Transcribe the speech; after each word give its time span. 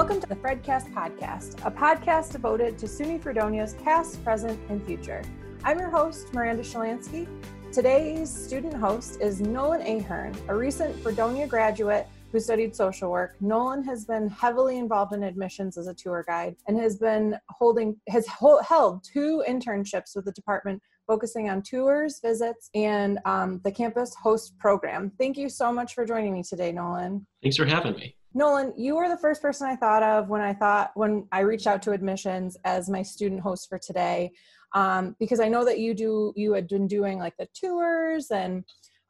Welcome 0.00 0.22
to 0.22 0.28
the 0.28 0.36
Fredcast 0.36 0.94
Podcast, 0.94 1.58
a 1.66 1.70
podcast 1.70 2.32
devoted 2.32 2.78
to 2.78 2.86
SUNY 2.86 3.20
Fredonia's 3.20 3.74
past, 3.74 4.24
present, 4.24 4.58
and 4.70 4.82
future. 4.82 5.20
I'm 5.62 5.78
your 5.78 5.90
host, 5.90 6.32
Miranda 6.32 6.62
Shalansky. 6.62 7.28
Today's 7.70 8.34
student 8.34 8.72
host 8.72 9.20
is 9.20 9.42
Nolan 9.42 9.82
Ahearn, 9.82 10.34
a 10.48 10.54
recent 10.54 10.98
Fredonia 11.02 11.46
graduate 11.46 12.08
who 12.32 12.40
studied 12.40 12.74
social 12.74 13.10
work. 13.10 13.36
Nolan 13.42 13.84
has 13.84 14.06
been 14.06 14.30
heavily 14.30 14.78
involved 14.78 15.12
in 15.12 15.22
admissions 15.22 15.76
as 15.76 15.86
a 15.86 15.92
tour 15.92 16.24
guide 16.26 16.56
and 16.66 16.80
has 16.80 16.96
been 16.96 17.36
holding 17.50 17.94
has 18.08 18.26
held 18.26 19.04
two 19.04 19.44
internships 19.46 20.16
with 20.16 20.24
the 20.24 20.32
department 20.32 20.82
focusing 21.06 21.50
on 21.50 21.60
tours, 21.60 22.20
visits, 22.22 22.70
and 22.74 23.18
um, 23.26 23.60
the 23.64 23.70
campus 23.70 24.14
host 24.14 24.56
program. 24.58 25.12
Thank 25.18 25.36
you 25.36 25.50
so 25.50 25.70
much 25.70 25.92
for 25.92 26.06
joining 26.06 26.32
me 26.32 26.42
today, 26.42 26.72
Nolan. 26.72 27.26
Thanks 27.42 27.58
for 27.58 27.66
having 27.66 27.96
me. 27.96 28.16
Nolan, 28.32 28.72
you 28.76 28.96
were 28.96 29.08
the 29.08 29.16
first 29.16 29.42
person 29.42 29.66
I 29.66 29.74
thought 29.74 30.02
of 30.02 30.28
when 30.28 30.40
I 30.40 30.54
thought 30.54 30.92
when 30.94 31.26
I 31.32 31.40
reached 31.40 31.66
out 31.66 31.82
to 31.82 31.92
admissions 31.92 32.56
as 32.64 32.88
my 32.88 33.02
student 33.02 33.40
host 33.40 33.68
for 33.68 33.78
today, 33.78 34.30
um, 34.74 35.16
because 35.18 35.40
I 35.40 35.48
know 35.48 35.64
that 35.64 35.80
you 35.80 35.94
do 35.94 36.32
you 36.36 36.52
had 36.52 36.68
been 36.68 36.86
doing 36.86 37.18
like 37.18 37.36
the 37.38 37.48
tours 37.54 38.30
and 38.30 38.64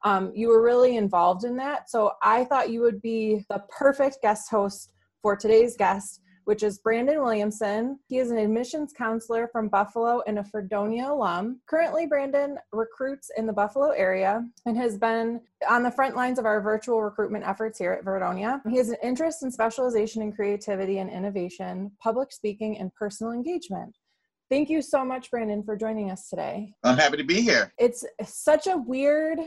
um, 0.05 0.33
you 0.35 0.49
were 0.49 0.63
really 0.63 0.97
involved 0.97 1.45
in 1.45 1.57
that. 1.59 1.91
So 1.91 2.13
I 2.23 2.45
thought 2.45 2.71
you 2.71 2.81
would 2.81 3.03
be 3.03 3.45
the 3.51 3.63
perfect 3.69 4.19
guest 4.23 4.51
host 4.51 4.91
for 5.21 5.37
today's 5.37 5.77
guest, 5.77 6.23
which 6.45 6.63
is 6.63 6.79
Brandon 6.79 7.23
Williamson. 7.23 7.99
He 8.09 8.19
is 8.19 8.31
an 8.31 8.39
admissions 8.39 8.93
counselor 8.93 9.49
from 9.49 9.69
Buffalo 9.69 10.23
and 10.27 10.39
a 10.39 10.45
Fredonia 10.45 11.13
alum. 11.13 11.61
Currently, 11.67 12.07
Brandon 12.07 12.57
recruits 12.73 13.31
in 13.37 13.47
the 13.47 13.53
Buffalo 13.53 13.91
area 13.91 14.45
and 14.67 14.77
has 14.77 14.99
been 14.99 15.41
on 15.69 15.83
the 15.83 15.91
front 15.91 16.17
lines 16.17 16.39
of 16.39 16.47
our 16.47 16.61
virtual 16.61 17.03
recruitment 17.03 17.47
efforts 17.47 17.79
here 17.79 17.93
at 17.93 18.05
Fredonia. 18.05 18.63
He 18.69 18.79
has 18.79 18.89
an 18.89 18.97
interest 19.03 19.43
in 19.43 19.51
specialization 19.51 20.23
in 20.23 20.33
creativity 20.33 20.99
and 20.99 21.11
innovation, 21.11 21.93
public 22.03 22.33
speaking, 22.33 22.79
and 22.79 22.95
personal 22.95 23.33
engagement. 23.33 23.97
Thank 24.49 24.69
you 24.69 24.83
so 24.83 25.05
much, 25.05 25.31
Brandon, 25.31 25.63
for 25.63 25.77
joining 25.77 26.11
us 26.11 26.29
today. 26.29 26.73
I'm 26.83 26.99
happy 26.99 27.17
to 27.19 27.25
be 27.25 27.41
here. 27.41 27.73
It's 27.79 28.05
such 28.25 28.67
a 28.67 28.77
weird 28.77 29.39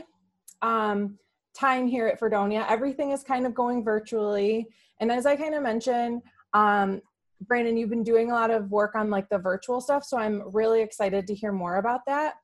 um, 0.62 1.18
time 1.54 1.86
here 1.86 2.06
at 2.06 2.18
Fredonia. 2.18 2.64
Everything 2.68 3.10
is 3.10 3.22
kind 3.22 3.46
of 3.46 3.54
going 3.54 3.84
virtually. 3.84 4.66
And 5.00 5.12
as 5.12 5.26
I 5.26 5.36
kind 5.36 5.54
of 5.54 5.62
mentioned, 5.62 6.22
um, 6.54 7.02
Brandon, 7.46 7.76
you've 7.76 7.90
been 7.90 8.04
doing 8.04 8.30
a 8.30 8.34
lot 8.34 8.50
of 8.50 8.70
work 8.70 8.94
on 8.94 9.10
like 9.10 9.28
the 9.28 9.38
virtual 9.38 9.80
stuff. 9.80 10.04
So 10.04 10.16
I'm 10.16 10.42
really 10.52 10.80
excited 10.80 11.26
to 11.26 11.34
hear 11.34 11.52
more 11.52 11.76
about 11.76 12.00
that. 12.06 12.34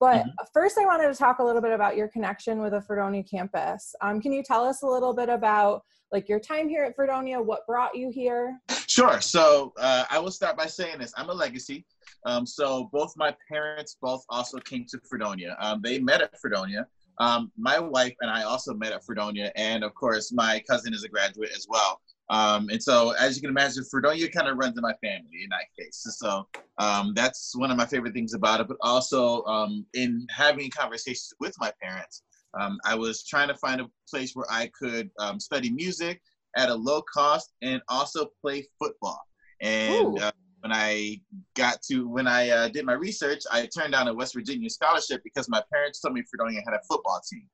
But 0.00 0.22
mm-hmm. 0.22 0.30
first, 0.52 0.78
I 0.78 0.86
wanted 0.86 1.08
to 1.08 1.14
talk 1.14 1.38
a 1.38 1.44
little 1.44 1.60
bit 1.60 1.72
about 1.72 1.96
your 1.96 2.08
connection 2.08 2.62
with 2.62 2.72
the 2.72 2.80
Fredonia 2.80 3.22
campus. 3.22 3.94
Um, 4.00 4.20
can 4.20 4.32
you 4.32 4.42
tell 4.42 4.64
us 4.64 4.82
a 4.82 4.86
little 4.86 5.12
bit 5.12 5.28
about 5.28 5.82
like 6.10 6.28
your 6.28 6.40
time 6.40 6.68
here 6.68 6.84
at 6.84 6.96
Fredonia? 6.96 7.40
What 7.40 7.66
brought 7.66 7.94
you 7.94 8.10
here? 8.10 8.58
Sure. 8.86 9.20
So 9.20 9.72
uh, 9.78 10.04
I 10.10 10.18
will 10.18 10.30
start 10.30 10.56
by 10.56 10.66
saying 10.66 10.98
this: 10.98 11.12
I'm 11.16 11.28
a 11.28 11.34
legacy. 11.34 11.84
Um, 12.24 12.46
so 12.46 12.88
both 12.92 13.12
my 13.16 13.34
parents 13.48 13.96
both 14.00 14.24
also 14.30 14.58
came 14.58 14.86
to 14.88 14.98
Fredonia. 15.08 15.56
Um, 15.60 15.80
they 15.82 15.98
met 15.98 16.22
at 16.22 16.38
Fredonia. 16.40 16.86
Um, 17.18 17.52
my 17.58 17.78
wife 17.78 18.14
and 18.22 18.30
I 18.30 18.44
also 18.44 18.72
met 18.72 18.92
at 18.92 19.04
Fredonia, 19.04 19.52
and 19.54 19.84
of 19.84 19.94
course, 19.94 20.32
my 20.32 20.62
cousin 20.68 20.94
is 20.94 21.04
a 21.04 21.08
graduate 21.08 21.50
as 21.54 21.66
well. 21.68 22.00
Um, 22.30 22.68
and 22.70 22.82
so, 22.82 23.10
as 23.10 23.36
you 23.36 23.42
can 23.42 23.50
imagine, 23.50 23.84
Fredonia 23.90 24.30
kind 24.30 24.48
of 24.48 24.56
runs 24.56 24.76
in 24.76 24.82
my 24.82 24.94
family 25.02 25.42
in 25.42 25.50
that 25.50 25.66
case. 25.78 26.06
So 26.18 26.46
um, 26.78 27.12
that's 27.14 27.52
one 27.56 27.70
of 27.70 27.76
my 27.76 27.86
favorite 27.86 28.14
things 28.14 28.34
about 28.34 28.60
it. 28.60 28.68
But 28.68 28.78
also, 28.80 29.44
um, 29.44 29.84
in 29.94 30.26
having 30.30 30.70
conversations 30.70 31.34
with 31.40 31.54
my 31.58 31.72
parents, 31.82 32.22
um, 32.58 32.78
I 32.84 32.94
was 32.94 33.26
trying 33.26 33.48
to 33.48 33.56
find 33.56 33.80
a 33.80 33.88
place 34.08 34.32
where 34.34 34.46
I 34.50 34.70
could 34.78 35.10
um, 35.18 35.38
study 35.40 35.70
music 35.70 36.22
at 36.56 36.68
a 36.68 36.74
low 36.74 37.02
cost 37.02 37.52
and 37.62 37.82
also 37.88 38.26
play 38.40 38.66
football. 38.78 39.20
And 39.60 40.18
uh, 40.18 40.32
when 40.60 40.72
I 40.72 41.20
got 41.54 41.82
to 41.90 42.08
when 42.08 42.26
I 42.26 42.48
uh, 42.50 42.68
did 42.68 42.86
my 42.86 42.92
research, 42.92 43.42
I 43.50 43.66
turned 43.66 43.92
down 43.92 44.08
a 44.08 44.14
West 44.14 44.34
Virginia 44.34 44.70
scholarship 44.70 45.22
because 45.24 45.48
my 45.48 45.62
parents 45.72 46.00
told 46.00 46.14
me 46.14 46.22
Fredonia 46.30 46.62
had 46.64 46.74
a 46.74 46.80
football 46.88 47.20
team. 47.30 47.46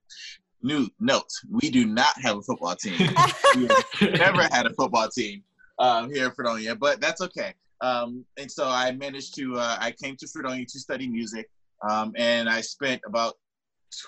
New 0.63 0.89
note: 1.01 1.31
We 1.51 1.71
do 1.71 1.87
not 1.87 2.19
have 2.23 2.39
a 2.39 2.43
football 2.43 2.77
team. 2.77 2.99
we 3.55 4.11
never 4.11 4.43
had 4.45 4.67
a 4.67 4.75
football 4.75 5.09
team 5.09 5.43
um, 5.79 6.11
here 6.11 6.27
in 6.27 6.33
Fredonia, 6.33 6.75
but 6.75 7.01
that's 7.01 7.21
okay. 7.21 7.55
Um, 7.81 8.25
and 8.39 8.51
so 8.51 8.69
I 8.69 8.93
managed 8.93 9.35
to. 9.37 9.57
Uh, 9.57 9.77
I 9.81 9.93
came 9.93 10.17
to 10.17 10.29
Fredonia 10.29 10.67
to 10.67 10.79
study 10.79 11.09
music, 11.09 11.49
um, 11.89 12.13
and 12.17 12.49
I 12.49 12.61
spent 12.61 13.03
about 13.07 13.35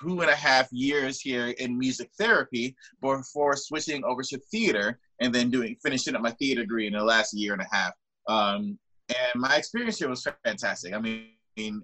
two 0.00 0.20
and 0.20 0.30
a 0.30 0.34
half 0.34 0.68
years 0.72 1.20
here 1.20 1.48
in 1.58 1.78
music 1.78 2.10
therapy 2.18 2.74
before 3.00 3.56
switching 3.56 4.04
over 4.04 4.22
to 4.22 4.38
theater 4.50 4.98
and 5.20 5.34
then 5.34 5.50
doing 5.50 5.76
finishing 5.82 6.14
up 6.14 6.22
my 6.22 6.30
theater 6.32 6.62
degree 6.62 6.86
in 6.86 6.92
the 6.92 7.02
last 7.02 7.34
year 7.34 7.52
and 7.52 7.62
a 7.62 7.76
half. 7.76 7.92
Um, 8.28 8.78
and 9.08 9.40
my 9.40 9.56
experience 9.56 9.98
here 9.98 10.08
was 10.08 10.26
fantastic. 10.44 10.92
I 10.94 10.98
mean, 10.98 11.28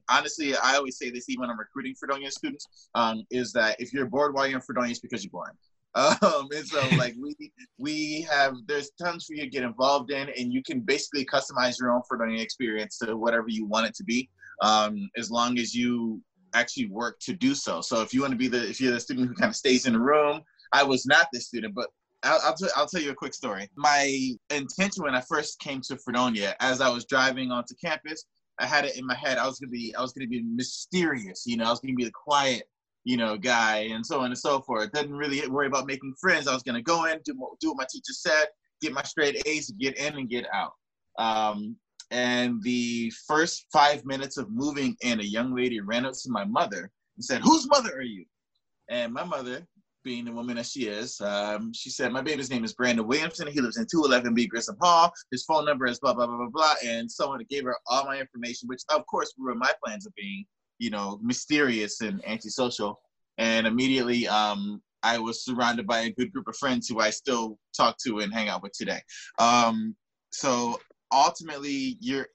honestly, 0.09 0.57
I 0.57 0.77
always 0.77 0.99
say 0.99 1.11
this 1.11 1.29
even 1.29 1.43
when 1.43 1.51
I'm 1.51 1.59
recruiting 1.59 1.95
Fredonia 1.95 2.31
students, 2.31 2.89
um, 2.95 3.25
is 3.31 3.53
that 3.53 3.81
if 3.81 3.93
you're 3.93 4.07
bored 4.07 4.35
while 4.35 4.47
you're 4.47 4.57
in 4.57 4.62
Fredonia, 4.62 4.91
it's 4.91 5.01
because 5.01 5.25
you're 5.25 5.31
boring. 5.31 5.55
Um, 5.97 6.49
and 6.53 6.67
so 6.67 6.89
like 6.99 7.15
we 7.21 7.37
we 7.79 8.23
have 8.23 8.57
there's 8.67 8.91
tons 9.01 9.27
for 9.27 9.35
you 9.35 9.43
to 9.43 9.49
get 9.49 9.62
involved 9.62 10.11
in, 10.11 10.29
and 10.29 10.53
you 10.53 10.61
can 10.61 10.81
basically 10.81 11.25
customize 11.25 11.79
your 11.79 11.93
own 11.93 12.03
Fredonia 12.09 12.43
experience 12.43 12.99
to 12.99 13.17
whatever 13.17 13.49
you 13.49 13.65
want 13.65 13.87
it 13.87 13.95
to 13.95 14.03
be, 14.03 14.29
um, 14.61 15.09
as 15.17 15.31
long 15.31 15.57
as 15.57 15.73
you 15.73 16.21
actually 16.53 16.87
work 16.87 17.21
to 17.21 17.33
do 17.33 17.55
so. 17.55 17.81
So 17.81 18.03
if 18.03 18.12
you 18.12 18.23
want 18.23 18.33
to 18.33 18.37
be 18.37 18.49
the 18.49 18.69
if 18.69 18.81
you're 18.81 18.93
the 18.93 18.99
student 18.99 19.29
who 19.29 19.35
kind 19.35 19.51
of 19.51 19.56
stays 19.56 19.87
in 19.87 19.93
the 19.93 20.01
room, 20.01 20.43
I 20.73 20.83
was 20.83 21.06
not 21.06 21.29
this 21.33 21.47
student, 21.47 21.77
but 21.77 21.87
I'll, 22.25 22.41
I'll, 22.43 22.55
t- 22.55 22.69
I'll 22.75 22.87
tell 22.87 23.03
you 23.03 23.11
a 23.11 23.15
quick 23.15 23.35
story. 23.35 23.69
My 23.77 24.33
intention 24.51 25.05
when 25.05 25.15
I 25.15 25.21
first 25.21 25.61
came 25.61 25.81
to 25.83 25.97
Fredonia, 25.99 26.56
as 26.61 26.81
I 26.81 26.89
was 26.89 27.05
driving 27.05 27.51
onto 27.51 27.75
campus, 27.77 28.25
I 28.59 28.66
had 28.66 28.84
it 28.84 28.97
in 28.97 29.06
my 29.06 29.15
head. 29.15 29.38
I 29.38 29.47
was 29.47 29.59
gonna 29.59 29.70
be, 29.70 29.94
I 29.97 30.03
was 30.03 30.12
gonna 30.12 30.28
be 30.28 30.42
mysterious. 30.42 31.44
You 31.47 31.56
know, 31.56 31.65
I 31.65 31.70
was 31.70 31.81
gonna 31.81 31.94
be 31.94 32.04
the 32.04 32.12
quiet, 32.12 32.65
you 33.04 33.16
know, 33.16 33.37
guy, 33.37 33.88
and 33.92 34.04
so 34.04 34.20
on 34.20 34.26
and 34.26 34.38
so 34.38 34.60
forth. 34.60 34.92
Didn't 34.92 35.16
really 35.16 35.47
worry 35.48 35.66
about 35.66 35.87
making 35.87 36.15
friends. 36.20 36.47
I 36.47 36.54
was 36.54 36.62
gonna 36.62 36.82
go 36.82 37.06
in, 37.06 37.20
do 37.25 37.34
do 37.60 37.69
what 37.70 37.78
my 37.78 37.87
teacher 37.91 38.12
said, 38.12 38.47
get 38.81 38.93
my 38.93 39.03
straight 39.03 39.43
A's, 39.47 39.70
get 39.78 39.97
in 39.98 40.16
and 40.16 40.28
get 40.28 40.47
out. 40.53 40.72
Um, 41.19 41.76
and 42.10 42.62
the 42.62 43.12
first 43.26 43.66
five 43.72 44.04
minutes 44.04 44.37
of 44.37 44.50
moving 44.50 44.97
in, 45.00 45.20
a 45.20 45.25
young 45.25 45.54
lady 45.54 45.81
ran 45.81 46.06
up 46.06 46.14
to 46.14 46.31
my 46.31 46.44
mother 46.44 46.91
and 47.16 47.25
said, 47.25 47.41
"Whose 47.43 47.66
mother 47.69 47.91
are 47.97 48.03
you?" 48.03 48.25
And 48.88 49.12
my 49.12 49.25
mother 49.25 49.66
being 50.04 50.25
the 50.25 50.32
woman 50.32 50.56
that 50.56 50.66
she 50.66 50.87
is. 50.87 51.20
Um, 51.20 51.72
she 51.72 51.91
said, 51.91 52.12
My 52.12 52.22
baby's 52.22 52.50
name 52.50 52.65
is 52.65 52.75
Brandon 52.75 53.06
Williamson. 53.06 53.48
He 53.48 53.60
lives 53.60 53.78
in 53.78 53.87
211B 53.87 54.48
Grissom 54.48 54.76
Hall. 54.81 55.12
His 55.31 55.44
phone 55.44 55.65
number 55.65 55.87
is 55.87 55.98
blah, 55.98 56.15
blah, 56.15 56.26
blah, 56.26 56.37
blah, 56.37 56.48
blah. 56.48 56.75
And 56.84 57.10
someone 57.10 57.44
gave 57.50 57.65
her 57.65 57.76
all 57.87 58.04
my 58.04 58.20
information, 58.20 58.69
which 58.69 58.82
of 58.94 59.04
course 59.06 59.32
were 59.38 59.54
my 59.54 59.72
plans 59.84 60.06
of 60.06 60.14
being, 60.14 60.44
you 60.78 60.91
know, 60.91 61.19
mysterious 61.22 62.00
and 62.03 62.22
antisocial. 62.26 63.00
And 63.38 63.66
immediately 63.66 64.28
um, 64.28 64.81
I 65.03 65.19
was 65.19 65.44
surrounded 65.44 65.87
by 65.87 66.00
a 66.00 66.10
good 66.10 66.32
group 66.32 66.47
of 66.48 66.56
friends 66.56 66.88
who 66.88 67.00
I 67.00 67.10
still 67.10 67.59
talk 67.76 67.97
to 68.06 68.20
and 68.20 68.32
hang 68.32 68.48
out 68.48 68.62
with 68.62 68.72
today. 68.72 69.00
Um, 69.38 69.97
so 70.31 70.78
ultimately, 71.12 71.97
you're, 72.00 72.26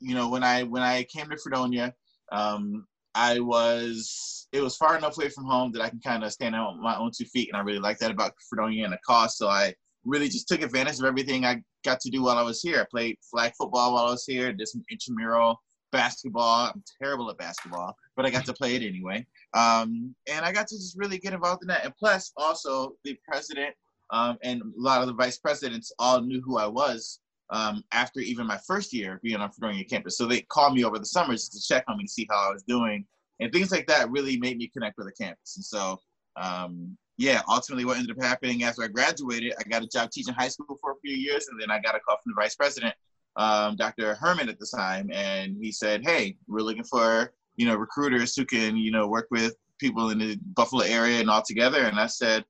you 0.00 0.14
know, 0.14 0.28
when 0.28 0.42
I 0.42 0.64
when 0.64 0.82
I 0.82 1.04
came 1.04 1.28
to 1.28 1.36
Fredonia, 1.36 1.94
um, 2.32 2.86
I 3.14 3.40
was 3.40 4.48
it 4.52 4.60
was 4.60 4.76
far 4.76 4.96
enough 4.96 5.16
away 5.16 5.30
from 5.30 5.44
home 5.44 5.72
that 5.72 5.82
I 5.82 5.88
can 5.88 6.00
kind 6.00 6.24
of 6.24 6.32
stand 6.32 6.54
on 6.54 6.82
my 6.82 6.96
own 6.96 7.10
two 7.16 7.24
feet, 7.24 7.48
and 7.48 7.56
I 7.56 7.60
really 7.64 7.78
like 7.78 7.98
that 7.98 8.10
about 8.10 8.34
Fredonia 8.48 8.84
and 8.84 8.92
the 8.92 8.98
cost. 9.06 9.38
So 9.38 9.48
I 9.48 9.74
really 10.04 10.28
just 10.28 10.48
took 10.48 10.62
advantage 10.62 10.98
of 10.98 11.04
everything 11.04 11.44
I 11.44 11.62
got 11.84 12.00
to 12.00 12.10
do 12.10 12.22
while 12.22 12.36
I 12.36 12.42
was 12.42 12.60
here. 12.60 12.80
I 12.80 12.86
played 12.90 13.16
flag 13.30 13.52
football 13.56 13.94
while 13.94 14.06
I 14.06 14.10
was 14.10 14.24
here, 14.26 14.52
did 14.52 14.68
some 14.68 14.82
intramural 14.90 15.60
basketball. 15.90 16.66
I'm 16.66 16.82
terrible 17.00 17.30
at 17.30 17.38
basketball, 17.38 17.94
but 18.16 18.26
I 18.26 18.30
got 18.30 18.44
to 18.46 18.52
play 18.52 18.74
it 18.74 18.82
anyway. 18.82 19.26
Um, 19.54 20.14
and 20.28 20.44
I 20.44 20.52
got 20.52 20.66
to 20.68 20.76
just 20.76 20.98
really 20.98 21.18
get 21.18 21.34
involved 21.34 21.62
in 21.62 21.68
that. 21.68 21.84
And 21.84 21.94
plus, 21.96 22.32
also 22.36 22.96
the 23.04 23.16
president 23.26 23.74
um, 24.10 24.38
and 24.42 24.60
a 24.60 24.64
lot 24.76 25.00
of 25.00 25.06
the 25.06 25.14
vice 25.14 25.38
presidents 25.38 25.92
all 25.98 26.20
knew 26.20 26.42
who 26.44 26.58
I 26.58 26.66
was 26.66 27.20
um, 27.52 27.84
after 27.92 28.18
even 28.20 28.46
my 28.46 28.58
first 28.66 28.92
year 28.92 29.20
being 29.22 29.36
on 29.36 29.50
Fredonia 29.52 29.84
campus. 29.84 30.16
So 30.16 30.26
they 30.26 30.40
called 30.40 30.74
me 30.74 30.84
over 30.84 30.98
the 30.98 31.06
summers 31.06 31.48
to 31.50 31.60
check 31.60 31.84
on 31.86 31.98
me 31.98 32.06
see 32.06 32.26
how 32.28 32.48
I 32.48 32.52
was 32.52 32.62
doing. 32.62 33.04
And 33.40 33.52
things 33.52 33.70
like 33.70 33.86
that 33.88 34.10
really 34.10 34.38
made 34.38 34.56
me 34.56 34.68
connect 34.68 34.96
with 34.96 35.06
the 35.06 35.12
campus. 35.12 35.56
And 35.56 35.64
so, 35.64 36.00
um, 36.36 36.96
yeah, 37.18 37.42
ultimately 37.48 37.84
what 37.84 37.98
ended 37.98 38.16
up 38.16 38.24
happening 38.24 38.62
after 38.62 38.82
I 38.82 38.88
graduated, 38.88 39.52
I 39.58 39.68
got 39.68 39.82
a 39.82 39.86
job 39.86 40.10
teaching 40.10 40.32
high 40.32 40.48
school 40.48 40.78
for 40.80 40.92
a 40.92 40.96
few 41.04 41.14
years. 41.14 41.48
And 41.48 41.60
then 41.60 41.70
I 41.70 41.78
got 41.78 41.94
a 41.94 42.00
call 42.00 42.16
from 42.22 42.32
the 42.34 42.40
vice 42.40 42.56
president, 42.56 42.94
um, 43.36 43.76
Dr. 43.76 44.14
Herman 44.14 44.48
at 44.48 44.58
the 44.58 44.66
time. 44.74 45.10
And 45.12 45.56
he 45.60 45.72
said, 45.72 46.02
hey, 46.06 46.36
we're 46.48 46.60
looking 46.60 46.84
for, 46.84 47.34
you 47.56 47.66
know, 47.66 47.74
recruiters 47.74 48.34
who 48.34 48.46
can, 48.46 48.78
you 48.78 48.90
know, 48.90 49.08
work 49.08 49.28
with 49.30 49.56
people 49.78 50.08
in 50.08 50.18
the 50.18 50.38
Buffalo 50.54 50.84
area 50.84 51.20
and 51.20 51.28
all 51.28 51.42
together. 51.42 51.82
And 51.82 52.00
I 52.00 52.06
said, 52.06 52.44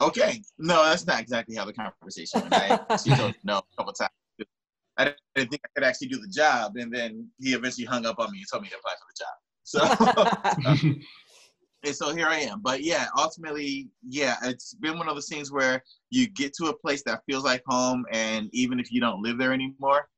Okay, 0.00 0.42
no, 0.58 0.84
that's 0.84 1.06
not 1.06 1.20
exactly 1.20 1.54
how 1.54 1.64
the 1.64 1.72
conversation 1.72 2.40
went. 2.40 2.54
I, 2.54 2.96
she 2.96 3.14
told 3.14 3.32
me 3.32 3.38
no 3.44 3.58
a 3.58 3.76
couple 3.76 3.92
times. 3.92 4.10
I 4.96 5.12
didn't 5.34 5.50
think 5.50 5.62
I 5.64 5.68
could 5.74 5.84
actually 5.84 6.08
do 6.08 6.20
the 6.20 6.28
job, 6.28 6.76
and 6.76 6.92
then 6.94 7.28
he 7.40 7.54
eventually 7.54 7.86
hung 7.86 8.06
up 8.06 8.18
on 8.18 8.30
me 8.30 8.38
and 8.38 8.46
told 8.50 8.62
me 8.62 8.68
to 8.68 8.76
apply 8.76 8.92
for 8.94 9.06
the 9.10 9.16
job. 9.24 9.34
So, 9.64 10.98
and 11.84 11.94
so 11.94 12.14
here 12.14 12.28
I 12.28 12.40
am. 12.40 12.60
But 12.60 12.82
yeah, 12.82 13.06
ultimately, 13.18 13.88
yeah, 14.06 14.36
it's 14.42 14.74
been 14.74 14.98
one 14.98 15.08
of 15.08 15.14
those 15.14 15.28
things 15.28 15.50
where 15.50 15.82
you 16.10 16.28
get 16.28 16.52
to 16.54 16.66
a 16.66 16.76
place 16.76 17.02
that 17.04 17.22
feels 17.26 17.44
like 17.44 17.62
home, 17.66 18.04
and 18.12 18.48
even 18.52 18.78
if 18.78 18.92
you 18.92 19.00
don't 19.00 19.22
live 19.22 19.38
there 19.38 19.52
anymore, 19.52 20.08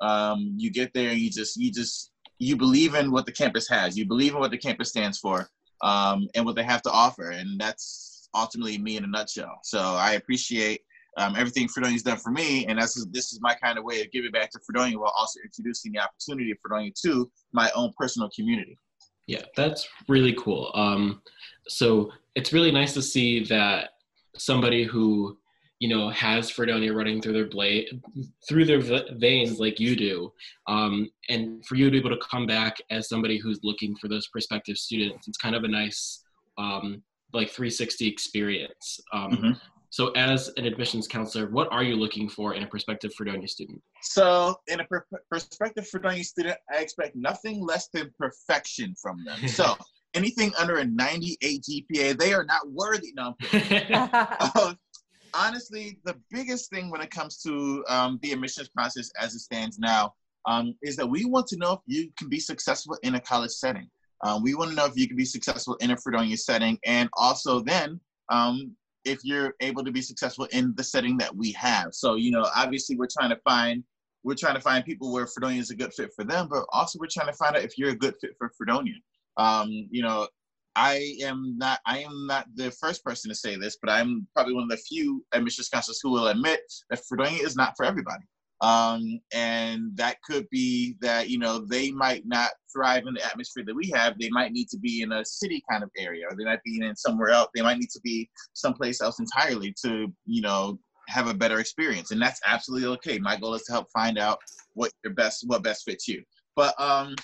um, 0.00 0.54
you 0.56 0.70
get 0.70 0.92
there 0.94 1.10
and 1.10 1.18
you 1.18 1.30
just 1.30 1.56
you 1.56 1.70
just 1.70 2.10
you 2.38 2.56
believe 2.56 2.94
in 2.94 3.12
what 3.12 3.26
the 3.26 3.32
campus 3.32 3.68
has. 3.68 3.96
You 3.96 4.06
believe 4.06 4.34
in 4.34 4.40
what 4.40 4.50
the 4.50 4.58
campus 4.58 4.88
stands 4.88 5.18
for, 5.18 5.48
um, 5.82 6.28
and 6.34 6.44
what 6.44 6.56
they 6.56 6.64
have 6.64 6.82
to 6.82 6.90
offer, 6.90 7.30
and 7.30 7.60
that's 7.60 8.13
ultimately 8.34 8.78
me 8.78 8.96
in 8.96 9.04
a 9.04 9.08
nutshell. 9.08 9.58
So 9.62 9.80
I 9.80 10.12
appreciate 10.12 10.80
um, 11.16 11.36
everything 11.36 11.68
Fredonia's 11.68 12.02
done 12.02 12.18
for 12.18 12.30
me, 12.30 12.66
and 12.66 12.78
that's 12.78 12.94
this 13.12 13.32
is 13.32 13.40
my 13.40 13.54
kind 13.54 13.78
of 13.78 13.84
way 13.84 14.00
of 14.00 14.10
giving 14.10 14.32
back 14.32 14.50
to 14.50 14.60
Fredonia 14.66 14.98
while 14.98 15.12
also 15.16 15.40
introducing 15.44 15.92
the 15.92 16.00
opportunity 16.00 16.50
of 16.50 16.58
Fredonia 16.60 16.90
to 17.04 17.30
my 17.52 17.70
own 17.74 17.92
personal 17.96 18.28
community. 18.34 18.78
Yeah, 19.26 19.42
that's 19.56 19.88
really 20.08 20.34
cool. 20.34 20.70
Um, 20.74 21.22
so 21.68 22.10
it's 22.34 22.52
really 22.52 22.72
nice 22.72 22.92
to 22.94 23.02
see 23.02 23.44
that 23.44 23.90
somebody 24.36 24.84
who 24.84 25.38
you 25.78 25.88
know 25.88 26.10
has 26.10 26.50
Fredonia 26.50 26.92
running 26.92 27.22
through 27.22 27.32
their 27.32 27.48
blade 27.48 28.02
through 28.48 28.64
their 28.64 28.80
veins 29.16 29.60
like 29.60 29.78
you 29.78 29.94
do, 29.94 30.32
um, 30.66 31.08
and 31.28 31.64
for 31.64 31.76
you 31.76 31.84
to 31.84 31.90
be 31.92 31.98
able 31.98 32.10
to 32.10 32.26
come 32.28 32.46
back 32.46 32.76
as 32.90 33.08
somebody 33.08 33.38
who's 33.38 33.60
looking 33.62 33.94
for 33.96 34.08
those 34.08 34.26
prospective 34.28 34.76
students, 34.76 35.28
it's 35.28 35.38
kind 35.38 35.54
of 35.54 35.62
a 35.62 35.68
nice 35.68 36.24
um, 36.58 37.02
like 37.34 37.50
360 37.50 38.06
experience. 38.06 39.00
Um, 39.12 39.30
mm-hmm. 39.30 39.50
So, 39.90 40.10
as 40.16 40.50
an 40.56 40.64
admissions 40.64 41.06
counselor, 41.06 41.48
what 41.50 41.68
are 41.70 41.84
you 41.84 41.94
looking 41.94 42.28
for 42.28 42.54
in 42.54 42.64
a 42.64 42.66
prospective 42.66 43.14
Fredonia 43.14 43.46
student? 43.46 43.80
So, 44.02 44.56
in 44.66 44.80
a 44.80 44.84
per- 44.84 45.06
prospective 45.28 45.86
Fredonia 45.86 46.24
student, 46.24 46.56
I 46.68 46.80
expect 46.80 47.14
nothing 47.14 47.64
less 47.64 47.88
than 47.92 48.12
perfection 48.18 48.94
from 49.00 49.24
them. 49.24 49.38
So, 49.48 49.76
anything 50.14 50.52
under 50.58 50.78
a 50.78 50.84
98 50.84 51.62
GPA, 51.62 52.18
they 52.18 52.32
are 52.32 52.44
not 52.44 52.68
worthy. 52.72 53.12
No, 53.14 53.36
uh, 53.52 54.74
honestly, 55.34 55.98
the 56.04 56.16
biggest 56.30 56.70
thing 56.70 56.90
when 56.90 57.00
it 57.00 57.10
comes 57.10 57.40
to 57.42 57.84
um, 57.88 58.18
the 58.22 58.32
admissions 58.32 58.68
process 58.68 59.10
as 59.20 59.34
it 59.34 59.40
stands 59.40 59.78
now 59.78 60.14
um, 60.46 60.74
is 60.82 60.96
that 60.96 61.06
we 61.06 61.24
want 61.24 61.46
to 61.48 61.56
know 61.56 61.72
if 61.74 61.80
you 61.86 62.10
can 62.18 62.28
be 62.28 62.40
successful 62.40 62.96
in 63.02 63.14
a 63.14 63.20
college 63.20 63.50
setting. 63.50 63.88
Um, 64.24 64.42
we 64.42 64.54
want 64.54 64.70
to 64.70 64.76
know 64.76 64.86
if 64.86 64.96
you 64.96 65.06
can 65.06 65.16
be 65.16 65.24
successful 65.24 65.76
in 65.76 65.90
a 65.90 65.96
Fredonia 65.96 66.36
setting, 66.36 66.78
and 66.84 67.08
also 67.12 67.60
then 67.60 68.00
um, 68.30 68.74
if 69.04 69.20
you're 69.22 69.54
able 69.60 69.84
to 69.84 69.92
be 69.92 70.00
successful 70.00 70.46
in 70.46 70.74
the 70.76 70.82
setting 70.82 71.18
that 71.18 71.34
we 71.34 71.52
have. 71.52 71.88
So, 71.92 72.14
you 72.14 72.30
know, 72.30 72.48
obviously 72.56 72.96
we're 72.96 73.06
trying 73.06 73.30
to 73.30 73.38
find 73.44 73.84
we're 74.22 74.34
trying 74.34 74.54
to 74.54 74.60
find 74.60 74.82
people 74.84 75.12
where 75.12 75.26
Fredonia 75.26 75.60
is 75.60 75.70
a 75.70 75.76
good 75.76 75.92
fit 75.92 76.10
for 76.16 76.24
them, 76.24 76.48
but 76.50 76.64
also 76.72 76.98
we're 76.98 77.08
trying 77.12 77.26
to 77.26 77.34
find 77.34 77.54
out 77.54 77.62
if 77.62 77.76
you're 77.76 77.90
a 77.90 77.96
good 77.96 78.14
fit 78.18 78.30
for 78.38 78.50
Fredonia. 78.56 78.94
Um, 79.36 79.68
you 79.90 80.02
know, 80.02 80.26
I 80.74 81.16
am 81.22 81.56
not 81.58 81.80
I 81.86 81.98
am 81.98 82.26
not 82.26 82.46
the 82.54 82.70
first 82.70 83.04
person 83.04 83.28
to 83.28 83.34
say 83.34 83.56
this, 83.56 83.76
but 83.80 83.90
I'm 83.90 84.26
probably 84.34 84.54
one 84.54 84.64
of 84.64 84.70
the 84.70 84.78
few 84.78 85.24
admissions 85.32 85.68
counselors 85.68 86.00
who 86.02 86.10
will 86.10 86.28
admit 86.28 86.60
that 86.88 87.04
Fredonia 87.06 87.42
is 87.42 87.56
not 87.56 87.74
for 87.76 87.84
everybody. 87.84 88.24
Um, 88.60 89.20
and 89.32 89.90
that 89.96 90.16
could 90.22 90.48
be 90.50 90.96
that 91.00 91.28
you 91.28 91.38
know 91.38 91.58
they 91.58 91.90
might 91.90 92.26
not 92.26 92.50
thrive 92.72 93.04
in 93.06 93.14
the 93.14 93.24
atmosphere 93.24 93.64
that 93.66 93.74
we 93.74 93.90
have. 93.90 94.18
They 94.18 94.30
might 94.30 94.52
need 94.52 94.68
to 94.70 94.78
be 94.78 95.02
in 95.02 95.12
a 95.12 95.24
city 95.24 95.62
kind 95.70 95.82
of 95.82 95.90
area, 95.98 96.24
or 96.30 96.36
they 96.36 96.44
might 96.44 96.62
be 96.64 96.80
in 96.80 96.96
somewhere 96.96 97.30
else. 97.30 97.48
They 97.54 97.62
might 97.62 97.78
need 97.78 97.90
to 97.90 98.00
be 98.00 98.28
someplace 98.52 99.00
else 99.00 99.18
entirely 99.18 99.74
to 99.84 100.12
you 100.26 100.42
know 100.42 100.78
have 101.08 101.26
a 101.26 101.34
better 101.34 101.60
experience, 101.60 102.10
and 102.10 102.22
that's 102.22 102.40
absolutely 102.46 102.88
okay. 102.88 103.18
My 103.18 103.36
goal 103.36 103.54
is 103.54 103.62
to 103.64 103.72
help 103.72 103.88
find 103.92 104.18
out 104.18 104.38
what 104.74 104.92
your 105.02 105.14
best 105.14 105.44
what 105.46 105.62
best 105.62 105.84
fits 105.84 106.08
you. 106.08 106.22
But 106.56 106.80
um, 106.80 107.16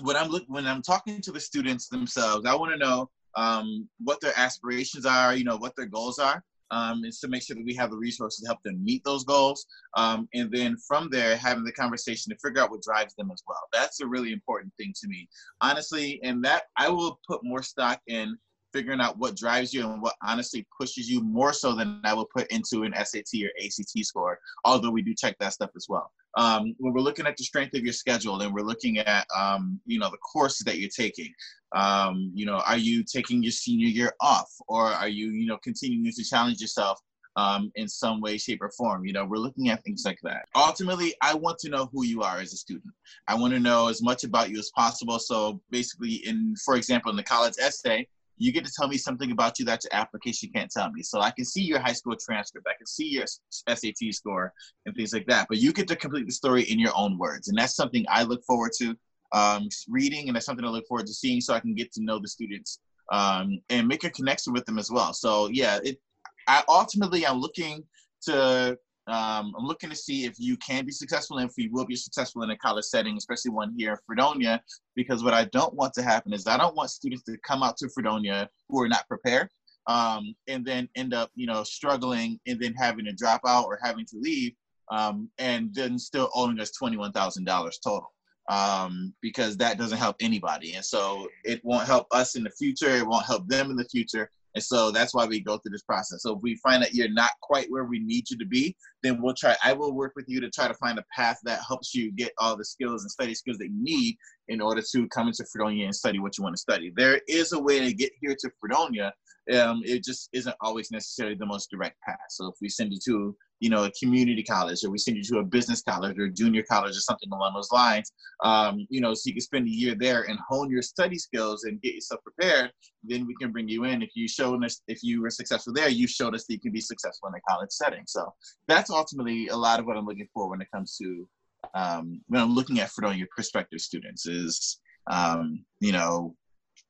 when 0.00 0.16
I'm 0.16 0.28
look 0.28 0.44
when 0.46 0.66
I'm 0.66 0.82
talking 0.82 1.20
to 1.22 1.32
the 1.32 1.40
students 1.40 1.88
themselves, 1.88 2.46
I 2.46 2.54
want 2.54 2.72
to 2.72 2.78
know 2.78 3.10
um, 3.36 3.88
what 3.98 4.20
their 4.20 4.32
aspirations 4.36 5.04
are, 5.04 5.34
you 5.34 5.44
know, 5.44 5.56
what 5.56 5.74
their 5.76 5.86
goals 5.86 6.18
are 6.18 6.42
um, 6.74 7.04
is 7.04 7.20
to 7.20 7.28
make 7.28 7.42
sure 7.42 7.54
that 7.54 7.64
we 7.64 7.74
have 7.74 7.90
the 7.90 7.96
resources 7.96 8.40
to 8.40 8.46
help 8.46 8.62
them 8.64 8.84
meet 8.84 9.02
those 9.04 9.24
goals. 9.24 9.64
Um, 9.96 10.28
and 10.34 10.50
then 10.50 10.76
from 10.88 11.08
there, 11.08 11.36
having 11.36 11.64
the 11.64 11.72
conversation 11.72 12.32
to 12.32 12.38
figure 12.44 12.60
out 12.60 12.70
what 12.70 12.82
drives 12.82 13.14
them 13.14 13.30
as 13.30 13.42
well. 13.46 13.62
That's 13.72 14.00
a 14.00 14.06
really 14.06 14.32
important 14.32 14.72
thing 14.76 14.92
to 15.00 15.08
me, 15.08 15.28
honestly. 15.60 16.20
And 16.24 16.44
that 16.44 16.64
I 16.76 16.88
will 16.88 17.20
put 17.28 17.44
more 17.44 17.62
stock 17.62 18.00
in 18.08 18.36
figuring 18.74 19.00
out 19.00 19.16
what 19.16 19.36
drives 19.36 19.72
you 19.72 19.88
and 19.88 20.02
what 20.02 20.16
honestly 20.20 20.66
pushes 20.78 21.08
you 21.08 21.22
more 21.22 21.52
so 21.52 21.74
than 21.74 22.00
I 22.04 22.12
will 22.12 22.26
put 22.26 22.48
into 22.48 22.82
an 22.82 22.92
SAT 22.92 23.40
or 23.44 23.50
ACT 23.64 24.04
score, 24.04 24.38
although 24.64 24.90
we 24.90 25.00
do 25.00 25.14
check 25.14 25.36
that 25.38 25.52
stuff 25.52 25.70
as 25.76 25.86
well. 25.88 26.10
Um, 26.36 26.74
when 26.78 26.92
we're 26.92 27.00
looking 27.00 27.26
at 27.26 27.36
the 27.36 27.44
strength 27.44 27.76
of 27.76 27.84
your 27.84 27.92
schedule 27.92 28.40
and 28.42 28.52
we're 28.52 28.62
looking 28.62 28.98
at, 28.98 29.26
um, 29.34 29.80
you 29.86 30.00
know, 30.00 30.10
the 30.10 30.18
courses 30.18 30.64
that 30.64 30.78
you're 30.78 30.90
taking, 30.90 31.32
um, 31.76 32.32
you 32.34 32.44
know, 32.44 32.60
are 32.66 32.76
you 32.76 33.04
taking 33.04 33.42
your 33.42 33.52
senior 33.52 33.86
year 33.86 34.12
off 34.20 34.50
or 34.66 34.86
are 34.86 35.08
you, 35.08 35.30
you 35.30 35.46
know, 35.46 35.58
continuing 35.62 36.12
to 36.12 36.24
challenge 36.24 36.60
yourself 36.60 37.00
um, 37.36 37.72
in 37.74 37.88
some 37.88 38.20
way, 38.20 38.38
shape, 38.38 38.62
or 38.62 38.70
form. 38.70 39.04
You 39.04 39.12
know, 39.12 39.24
we're 39.24 39.38
looking 39.38 39.68
at 39.68 39.82
things 39.84 40.02
like 40.04 40.18
that. 40.22 40.46
Ultimately, 40.54 41.14
I 41.20 41.34
want 41.34 41.58
to 41.60 41.68
know 41.68 41.88
who 41.92 42.04
you 42.04 42.22
are 42.22 42.38
as 42.38 42.52
a 42.52 42.56
student. 42.56 42.94
I 43.28 43.34
want 43.34 43.52
to 43.54 43.60
know 43.60 43.88
as 43.88 44.02
much 44.02 44.24
about 44.24 44.50
you 44.50 44.58
as 44.58 44.70
possible. 44.74 45.18
So 45.18 45.60
basically, 45.70 46.14
in 46.26 46.54
for 46.64 46.76
example, 46.76 47.10
in 47.10 47.16
the 47.16 47.22
college 47.22 47.54
essay, 47.60 48.06
you 48.36 48.52
get 48.52 48.64
to 48.64 48.72
tell 48.72 48.88
me 48.88 48.96
something 48.96 49.30
about 49.30 49.58
you 49.58 49.64
that 49.64 49.84
your 49.84 49.94
application 49.94 50.50
can't 50.54 50.70
tell 50.70 50.90
me. 50.90 51.02
So 51.02 51.20
I 51.20 51.30
can 51.30 51.44
see 51.44 51.62
your 51.62 51.78
high 51.78 51.92
school 51.92 52.16
transcript, 52.16 52.66
I 52.68 52.76
can 52.76 52.86
see 52.86 53.08
your 53.08 53.26
SAT 53.50 54.12
score 54.12 54.52
and 54.86 54.94
things 54.94 55.12
like 55.12 55.26
that. 55.26 55.46
But 55.48 55.58
you 55.58 55.72
get 55.72 55.88
to 55.88 55.96
complete 55.96 56.26
the 56.26 56.32
story 56.32 56.62
in 56.62 56.78
your 56.78 56.92
own 56.96 57.18
words, 57.18 57.48
and 57.48 57.58
that's 57.58 57.76
something 57.76 58.04
I 58.08 58.22
look 58.24 58.44
forward 58.44 58.72
to 58.78 58.96
um, 59.32 59.68
reading, 59.88 60.28
and 60.28 60.36
that's 60.36 60.46
something 60.46 60.64
I 60.64 60.68
look 60.68 60.86
forward 60.86 61.06
to 61.06 61.14
seeing, 61.14 61.40
so 61.40 61.54
I 61.54 61.60
can 61.60 61.74
get 61.74 61.92
to 61.92 62.02
know 62.02 62.18
the 62.18 62.28
students 62.28 62.80
um, 63.12 63.58
and 63.70 63.86
make 63.86 64.04
a 64.04 64.10
connection 64.10 64.52
with 64.52 64.64
them 64.64 64.78
as 64.78 64.90
well. 64.90 65.12
So 65.12 65.48
yeah, 65.48 65.78
it. 65.82 65.98
I 66.46 66.62
ultimately 66.68 67.26
I'm 67.26 67.38
looking 67.38 67.84
to 68.22 68.78
um, 69.06 69.54
I'm 69.58 69.66
looking 69.66 69.90
to 69.90 69.96
see 69.96 70.24
if 70.24 70.34
you 70.38 70.56
can 70.56 70.86
be 70.86 70.92
successful 70.92 71.38
and 71.38 71.48
if 71.48 71.54
you 71.58 71.70
will 71.70 71.84
be 71.84 71.96
successful 71.96 72.42
in 72.42 72.50
a 72.50 72.56
college 72.56 72.86
setting, 72.86 73.16
especially 73.16 73.50
one 73.50 73.74
here 73.76 73.92
in 73.92 73.98
Fredonia, 74.06 74.62
because 74.96 75.22
what 75.22 75.34
I 75.34 75.44
don't 75.46 75.74
want 75.74 75.92
to 75.94 76.02
happen 76.02 76.32
is 76.32 76.46
I 76.46 76.56
don't 76.56 76.74
want 76.74 76.90
students 76.90 77.24
to 77.24 77.36
come 77.46 77.62
out 77.62 77.76
to 77.78 77.90
Fredonia 77.90 78.48
who 78.68 78.80
are 78.80 78.88
not 78.88 79.06
prepared 79.06 79.48
um, 79.86 80.34
and 80.48 80.64
then 80.64 80.88
end 80.96 81.12
up, 81.12 81.30
you 81.34 81.46
know, 81.46 81.62
struggling 81.64 82.40
and 82.46 82.58
then 82.58 82.74
having 82.74 83.04
to 83.04 83.12
drop 83.12 83.42
out 83.46 83.66
or 83.66 83.78
having 83.82 84.06
to 84.06 84.16
leave 84.18 84.52
um, 84.90 85.28
and 85.38 85.74
then 85.74 85.98
still 85.98 86.30
owing 86.34 86.58
us 86.60 86.72
$21,000 86.80 87.70
total 87.82 88.12
um, 88.50 89.12
because 89.20 89.56
that 89.56 89.78
doesn't 89.78 89.98
help 89.98 90.16
anybody. 90.20 90.74
And 90.74 90.84
so 90.84 91.28
it 91.44 91.60
won't 91.64 91.86
help 91.86 92.06
us 92.10 92.36
in 92.36 92.44
the 92.44 92.50
future. 92.50 92.90
It 92.90 93.06
won't 93.06 93.26
help 93.26 93.46
them 93.48 93.70
in 93.70 93.76
the 93.76 93.84
future. 93.84 94.30
And 94.54 94.62
so 94.62 94.90
that's 94.90 95.14
why 95.14 95.26
we 95.26 95.40
go 95.40 95.58
through 95.58 95.72
this 95.72 95.82
process. 95.82 96.22
So 96.22 96.36
if 96.36 96.42
we 96.42 96.56
find 96.56 96.82
that 96.82 96.94
you're 96.94 97.12
not 97.12 97.32
quite 97.42 97.66
where 97.70 97.84
we 97.84 97.98
need 97.98 98.30
you 98.30 98.38
to 98.38 98.46
be, 98.46 98.76
then 99.02 99.20
we'll 99.20 99.34
try, 99.34 99.56
I 99.64 99.72
will 99.72 99.94
work 99.94 100.12
with 100.14 100.26
you 100.28 100.40
to 100.40 100.50
try 100.50 100.68
to 100.68 100.74
find 100.74 100.98
a 100.98 101.04
path 101.14 101.38
that 101.44 101.60
helps 101.66 101.94
you 101.94 102.12
get 102.12 102.32
all 102.38 102.56
the 102.56 102.64
skills 102.64 103.02
and 103.02 103.10
study 103.10 103.34
skills 103.34 103.58
that 103.58 103.68
you 103.68 103.82
need 103.82 104.16
in 104.48 104.60
order 104.60 104.82
to 104.92 105.08
come 105.08 105.26
into 105.26 105.44
Fredonia 105.52 105.86
and 105.86 105.94
study 105.94 106.20
what 106.20 106.38
you 106.38 106.44
want 106.44 106.54
to 106.54 106.60
study. 106.60 106.92
There 106.94 107.20
is 107.28 107.52
a 107.52 107.60
way 107.60 107.80
to 107.80 107.92
get 107.92 108.12
here 108.20 108.36
to 108.38 108.50
Fredonia. 108.60 109.12
Um, 109.52 109.82
it 109.84 110.04
just 110.04 110.30
isn't 110.32 110.56
always 110.60 110.90
necessarily 110.90 111.36
the 111.36 111.46
most 111.46 111.70
direct 111.70 112.00
path. 112.00 112.18
So 112.30 112.46
if 112.46 112.54
we 112.62 112.68
send 112.68 112.92
you 112.92 112.98
to 113.06 113.36
you 113.64 113.70
know, 113.70 113.84
a 113.84 113.90
community 113.92 114.42
college 114.42 114.84
or 114.84 114.90
we 114.90 114.98
send 114.98 115.16
you 115.16 115.22
to 115.22 115.38
a 115.38 115.42
business 115.42 115.82
college 115.82 116.18
or 116.18 116.28
junior 116.28 116.62
college 116.70 116.94
or 116.96 117.00
something 117.00 117.30
along 117.32 117.54
those 117.54 117.72
lines, 117.72 118.12
um, 118.42 118.86
you 118.90 119.00
know, 119.00 119.14
so 119.14 119.22
you 119.24 119.32
can 119.32 119.40
spend 119.40 119.66
a 119.66 119.70
year 119.70 119.94
there 119.94 120.24
and 120.24 120.38
hone 120.46 120.70
your 120.70 120.82
study 120.82 121.16
skills 121.16 121.64
and 121.64 121.80
get 121.80 121.94
yourself 121.94 122.20
prepared. 122.22 122.70
Then 123.04 123.26
we 123.26 123.34
can 123.40 123.52
bring 123.52 123.66
you 123.66 123.84
in. 123.84 124.02
If 124.02 124.10
you 124.14 124.28
showed 124.28 124.62
us, 124.64 124.82
if 124.86 125.02
you 125.02 125.22
were 125.22 125.30
successful 125.30 125.72
there, 125.72 125.88
you 125.88 126.06
showed 126.06 126.34
us 126.34 126.44
that 126.44 126.52
you 126.52 126.60
can 126.60 126.72
be 126.72 126.80
successful 126.82 127.28
in 127.28 127.34
a 127.34 127.40
college 127.48 127.70
setting. 127.70 128.04
So 128.06 128.34
that's 128.68 128.90
ultimately 128.90 129.48
a 129.48 129.56
lot 129.56 129.80
of 129.80 129.86
what 129.86 129.96
I'm 129.96 130.04
looking 130.04 130.28
for 130.34 130.50
when 130.50 130.60
it 130.60 130.68
comes 130.70 130.98
to 130.98 131.26
um, 131.72 132.20
when 132.28 132.42
I'm 132.42 132.54
looking 132.54 132.80
at 132.80 132.90
Fredonia 132.90 133.24
prospective 133.34 133.80
students 133.80 134.26
is, 134.26 134.78
um, 135.10 135.64
you 135.80 135.92
know, 135.92 136.36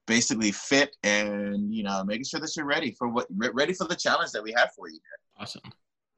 basically 0.07 0.53
fit 0.53 0.97
and 1.03 1.75
you 1.75 1.83
know 1.83 2.05
making 2.05 2.25
sure 2.25 2.41
that 2.41 2.55
you're 2.57 2.67
ready 2.67 2.91
for 2.93 3.09
what 3.09 3.27
ready 3.31 3.73
for 3.73 3.87
the 3.87 3.97
challenge 3.97 4.31
that 4.33 4.43
we 4.43 4.53
have 4.53 4.71
for 4.77 4.89
you. 4.89 4.99
Awesome. 5.39 5.63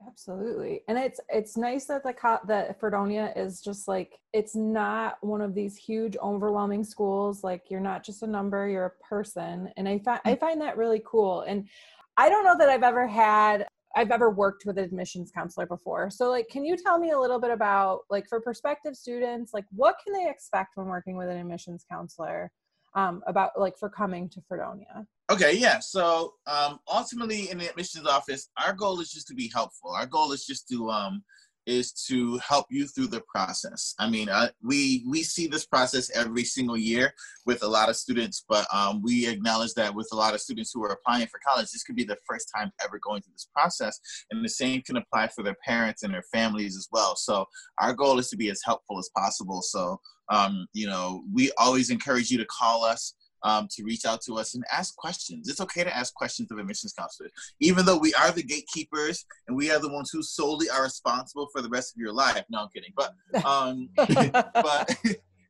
Absolutely. 0.06 0.82
And 0.88 0.98
it's 0.98 1.20
it's 1.28 1.56
nice 1.56 1.86
that 1.86 2.02
the 2.02 2.12
co- 2.12 2.40
that 2.46 2.78
Fredonia 2.78 3.32
is 3.34 3.60
just 3.60 3.88
like 3.88 4.18
it's 4.32 4.54
not 4.54 5.16
one 5.20 5.40
of 5.40 5.54
these 5.54 5.76
huge 5.76 6.16
overwhelming 6.22 6.84
schools 6.84 7.42
like 7.42 7.70
you're 7.70 7.80
not 7.80 8.04
just 8.04 8.22
a 8.22 8.26
number, 8.26 8.68
you're 8.68 8.86
a 8.86 9.04
person. 9.04 9.72
And 9.76 9.88
I 9.88 9.98
find 9.98 10.20
I 10.24 10.34
mm. 10.34 10.40
find 10.40 10.60
that 10.60 10.76
really 10.76 11.02
cool. 11.04 11.42
And 11.42 11.68
I 12.16 12.28
don't 12.28 12.44
know 12.44 12.56
that 12.58 12.68
I've 12.68 12.82
ever 12.82 13.06
had 13.06 13.66
I've 13.96 14.10
ever 14.10 14.30
worked 14.30 14.66
with 14.66 14.76
an 14.78 14.84
admissions 14.84 15.30
counselor 15.34 15.66
before. 15.66 16.10
So 16.10 16.30
like 16.30 16.48
can 16.48 16.64
you 16.64 16.76
tell 16.76 16.98
me 16.98 17.10
a 17.10 17.18
little 17.18 17.40
bit 17.40 17.50
about 17.50 18.00
like 18.10 18.28
for 18.28 18.40
prospective 18.40 18.96
students, 18.96 19.54
like 19.54 19.64
what 19.70 19.96
can 20.04 20.12
they 20.12 20.28
expect 20.30 20.76
when 20.76 20.86
working 20.86 21.16
with 21.16 21.28
an 21.28 21.38
admissions 21.38 21.84
counselor? 21.90 22.52
Um, 22.96 23.22
about 23.26 23.52
like 23.58 23.78
for 23.78 23.88
coming 23.88 24.28
to 24.30 24.40
Fredonia? 24.48 25.06
Okay, 25.30 25.56
yeah. 25.56 25.78
So 25.78 26.34
um, 26.46 26.80
ultimately, 26.92 27.50
in 27.50 27.58
the 27.58 27.68
admissions 27.68 28.06
office, 28.06 28.48
our 28.64 28.72
goal 28.72 29.00
is 29.00 29.12
just 29.12 29.28
to 29.28 29.34
be 29.34 29.50
helpful. 29.54 29.90
Our 29.90 30.06
goal 30.06 30.32
is 30.32 30.44
just 30.46 30.68
to 30.68 30.90
um, 30.90 31.22
is 31.66 31.92
to 31.92 32.38
help 32.38 32.66
you 32.70 32.86
through 32.86 33.08
the 33.08 33.22
process. 33.22 33.94
I 33.98 34.08
mean, 34.08 34.28
uh, 34.28 34.48
we 34.62 35.04
we 35.08 35.22
see 35.24 35.48
this 35.48 35.66
process 35.66 36.10
every 36.10 36.44
single 36.44 36.76
year 36.76 37.12
with 37.44 37.64
a 37.64 37.68
lot 37.68 37.88
of 37.88 37.96
students, 37.96 38.44
but 38.48 38.66
um, 38.72 39.02
we 39.02 39.28
acknowledge 39.28 39.74
that 39.74 39.94
with 39.94 40.08
a 40.12 40.16
lot 40.16 40.32
of 40.32 40.40
students 40.40 40.70
who 40.72 40.84
are 40.84 40.92
applying 40.92 41.26
for 41.26 41.40
college, 41.46 41.70
this 41.72 41.82
could 41.82 41.96
be 41.96 42.04
the 42.04 42.16
first 42.26 42.50
time 42.56 42.70
ever 42.82 43.00
going 43.02 43.20
through 43.20 43.34
this 43.34 43.48
process, 43.54 44.00
and 44.30 44.44
the 44.44 44.48
same 44.48 44.80
can 44.82 44.96
apply 44.96 45.26
for 45.28 45.42
their 45.42 45.56
parents 45.66 46.02
and 46.02 46.14
their 46.14 46.24
families 46.32 46.76
as 46.76 46.88
well. 46.92 47.16
So 47.16 47.44
our 47.80 47.92
goal 47.92 48.18
is 48.20 48.30
to 48.30 48.36
be 48.36 48.48
as 48.48 48.62
helpful 48.64 48.98
as 48.98 49.10
possible. 49.14 49.60
So 49.60 50.00
um, 50.28 50.66
you 50.72 50.86
know, 50.86 51.22
we 51.32 51.50
always 51.58 51.90
encourage 51.90 52.30
you 52.30 52.38
to 52.38 52.46
call 52.46 52.84
us 52.84 53.14
um, 53.42 53.68
to 53.70 53.84
reach 53.84 54.04
out 54.04 54.20
to 54.22 54.34
us 54.34 54.54
and 54.54 54.64
ask 54.72 54.96
questions. 54.96 55.48
It's 55.48 55.60
okay 55.60 55.84
to 55.84 55.96
ask 55.96 56.12
questions 56.14 56.50
of 56.50 56.58
admissions 56.58 56.92
counselors, 56.92 57.30
even 57.60 57.86
though 57.86 57.98
we 57.98 58.12
are 58.14 58.32
the 58.32 58.42
gatekeepers 58.42 59.24
and 59.46 59.56
we 59.56 59.70
are 59.70 59.78
the 59.78 59.92
ones 59.92 60.10
who 60.10 60.22
solely 60.22 60.68
are 60.68 60.82
responsible 60.82 61.48
for 61.52 61.62
the 61.62 61.68
rest 61.68 61.94
of 61.94 62.00
your 62.00 62.12
life. 62.12 62.44
No, 62.50 62.62
I'm 62.62 62.68
kidding, 62.74 62.92
but 62.96 63.14
um, 63.44 63.88
but. 63.96 64.96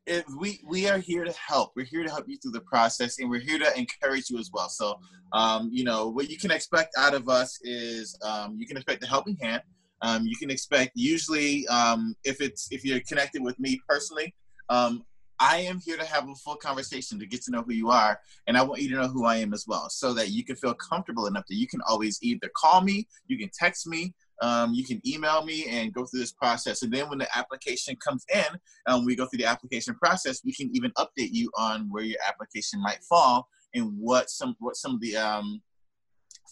If 0.09 0.23
we 0.39 0.61
we 0.65 0.87
are 0.87 0.99
here 0.99 1.25
to 1.25 1.33
help. 1.33 1.73
We're 1.75 1.83
here 1.83 2.01
to 2.01 2.09
help 2.09 2.29
you 2.29 2.37
through 2.37 2.53
the 2.53 2.61
process, 2.61 3.19
and 3.19 3.29
we're 3.29 3.41
here 3.41 3.59
to 3.59 3.77
encourage 3.77 4.29
you 4.29 4.39
as 4.39 4.49
well. 4.53 4.69
So, 4.69 4.97
um, 5.33 5.69
you 5.69 5.83
know, 5.83 6.07
what 6.07 6.29
you 6.29 6.37
can 6.37 6.49
expect 6.49 6.95
out 6.97 7.13
of 7.13 7.27
us 7.27 7.59
is 7.63 8.17
um, 8.23 8.55
you 8.57 8.65
can 8.65 8.77
expect 8.77 9.03
a 9.03 9.05
helping 9.05 9.35
hand. 9.41 9.63
Um, 10.01 10.25
you 10.25 10.37
can 10.37 10.49
expect 10.49 10.91
usually 10.95 11.67
um, 11.67 12.15
if 12.23 12.39
it's 12.39 12.71
if 12.71 12.85
you're 12.85 13.01
connected 13.01 13.43
with 13.43 13.59
me 13.59 13.81
personally, 13.85 14.33
um, 14.69 15.03
I 15.39 15.57
am 15.59 15.79
here 15.79 15.97
to 15.97 16.05
have 16.05 16.27
a 16.27 16.35
full 16.35 16.55
conversation 16.55 17.19
to 17.19 17.27
get 17.27 17.43
to 17.43 17.51
know 17.51 17.61
who 17.61 17.73
you 17.73 17.89
are, 17.89 18.19
and 18.47 18.57
I 18.57 18.63
want 18.63 18.81
you 18.81 18.89
to 18.89 18.95
know 18.95 19.07
who 19.07 19.25
I 19.25 19.37
am 19.37 19.53
as 19.53 19.65
well, 19.67 19.89
so 19.89 20.13
that 20.13 20.29
you 20.31 20.43
can 20.43 20.55
feel 20.55 20.73
comfortable 20.73 21.27
enough 21.27 21.45
that 21.47 21.55
you 21.55 21.67
can 21.67 21.81
always 21.87 22.17
either 22.21 22.49
call 22.55 22.81
me, 22.81 23.07
you 23.27 23.37
can 23.37 23.49
text 23.53 23.85
me, 23.85 24.15
um, 24.41 24.73
you 24.73 24.83
can 24.83 24.99
email 25.07 25.45
me, 25.45 25.65
and 25.69 25.93
go 25.93 26.05
through 26.05 26.21
this 26.21 26.31
process. 26.31 26.81
And 26.81 26.91
then 26.91 27.07
when 27.09 27.19
the 27.19 27.37
application 27.37 27.95
comes 27.97 28.25
in, 28.33 28.45
um, 28.87 29.05
we 29.05 29.15
go 29.15 29.27
through 29.27 29.39
the 29.39 29.45
application 29.45 29.93
process. 29.95 30.41
We 30.43 30.53
can 30.53 30.75
even 30.75 30.91
update 30.97 31.33
you 31.33 31.51
on 31.55 31.87
where 31.91 32.03
your 32.03 32.19
application 32.27 32.81
might 32.81 33.03
fall 33.07 33.47
and 33.73 33.93
what 33.99 34.29
some 34.29 34.55
what 34.59 34.75
some 34.75 34.95
of 34.95 35.01
the 35.01 35.17
um, 35.17 35.61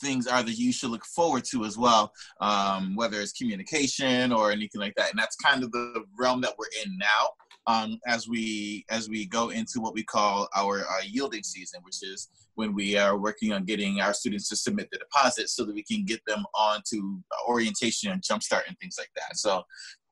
things 0.02 0.28
are 0.28 0.44
that 0.44 0.58
you 0.58 0.72
should 0.72 0.92
look 0.92 1.06
forward 1.06 1.44
to 1.46 1.66
as 1.66 1.78
well, 1.78 2.12
um, 2.42 2.96
whether 2.96 3.20
it's 3.20 3.32
communication 3.32 4.32
or 4.32 4.52
anything 4.52 4.82
like 4.82 4.94
that. 4.96 5.10
And 5.10 5.20
that's 5.20 5.36
kind 5.38 5.64
of 5.64 5.72
the 5.72 6.04
realm 6.20 6.42
that 6.42 6.54
we're 6.58 6.84
in 6.84 6.98
now 6.98 7.30
um, 7.68 8.00
as 8.08 8.28
we 8.28 8.86
as 8.90 9.10
we 9.10 9.26
go 9.26 9.50
into 9.50 9.80
what 9.80 9.94
we 9.94 10.04
call 10.04 10.48
our 10.56 10.82
uh, 10.82 11.04
yielding 11.06 11.44
season, 11.44 11.82
which 11.84 12.04
is 12.04 12.30
when 12.56 12.74
we 12.74 12.98
are 12.98 13.18
working 13.18 13.54
on 13.54 13.66
getting 13.66 14.02
our 14.02 14.14
students 14.14 14.48
to 14.50 14.56
submit 14.56 14.88
the 14.92 14.98
deposit 14.98 15.50
so 15.50 15.66
that 15.66 15.74
we 15.74 15.84
can 15.84 16.06
get 16.06 16.22
them 16.26 16.44
on 16.56 16.82
to 16.90 17.22
orientation 17.48 18.12
and 18.12 18.22
jumpstart 18.22 18.62
and 18.68 18.78
things 18.80 18.96
like 18.98 19.10
that. 19.16 19.36
So 19.36 19.64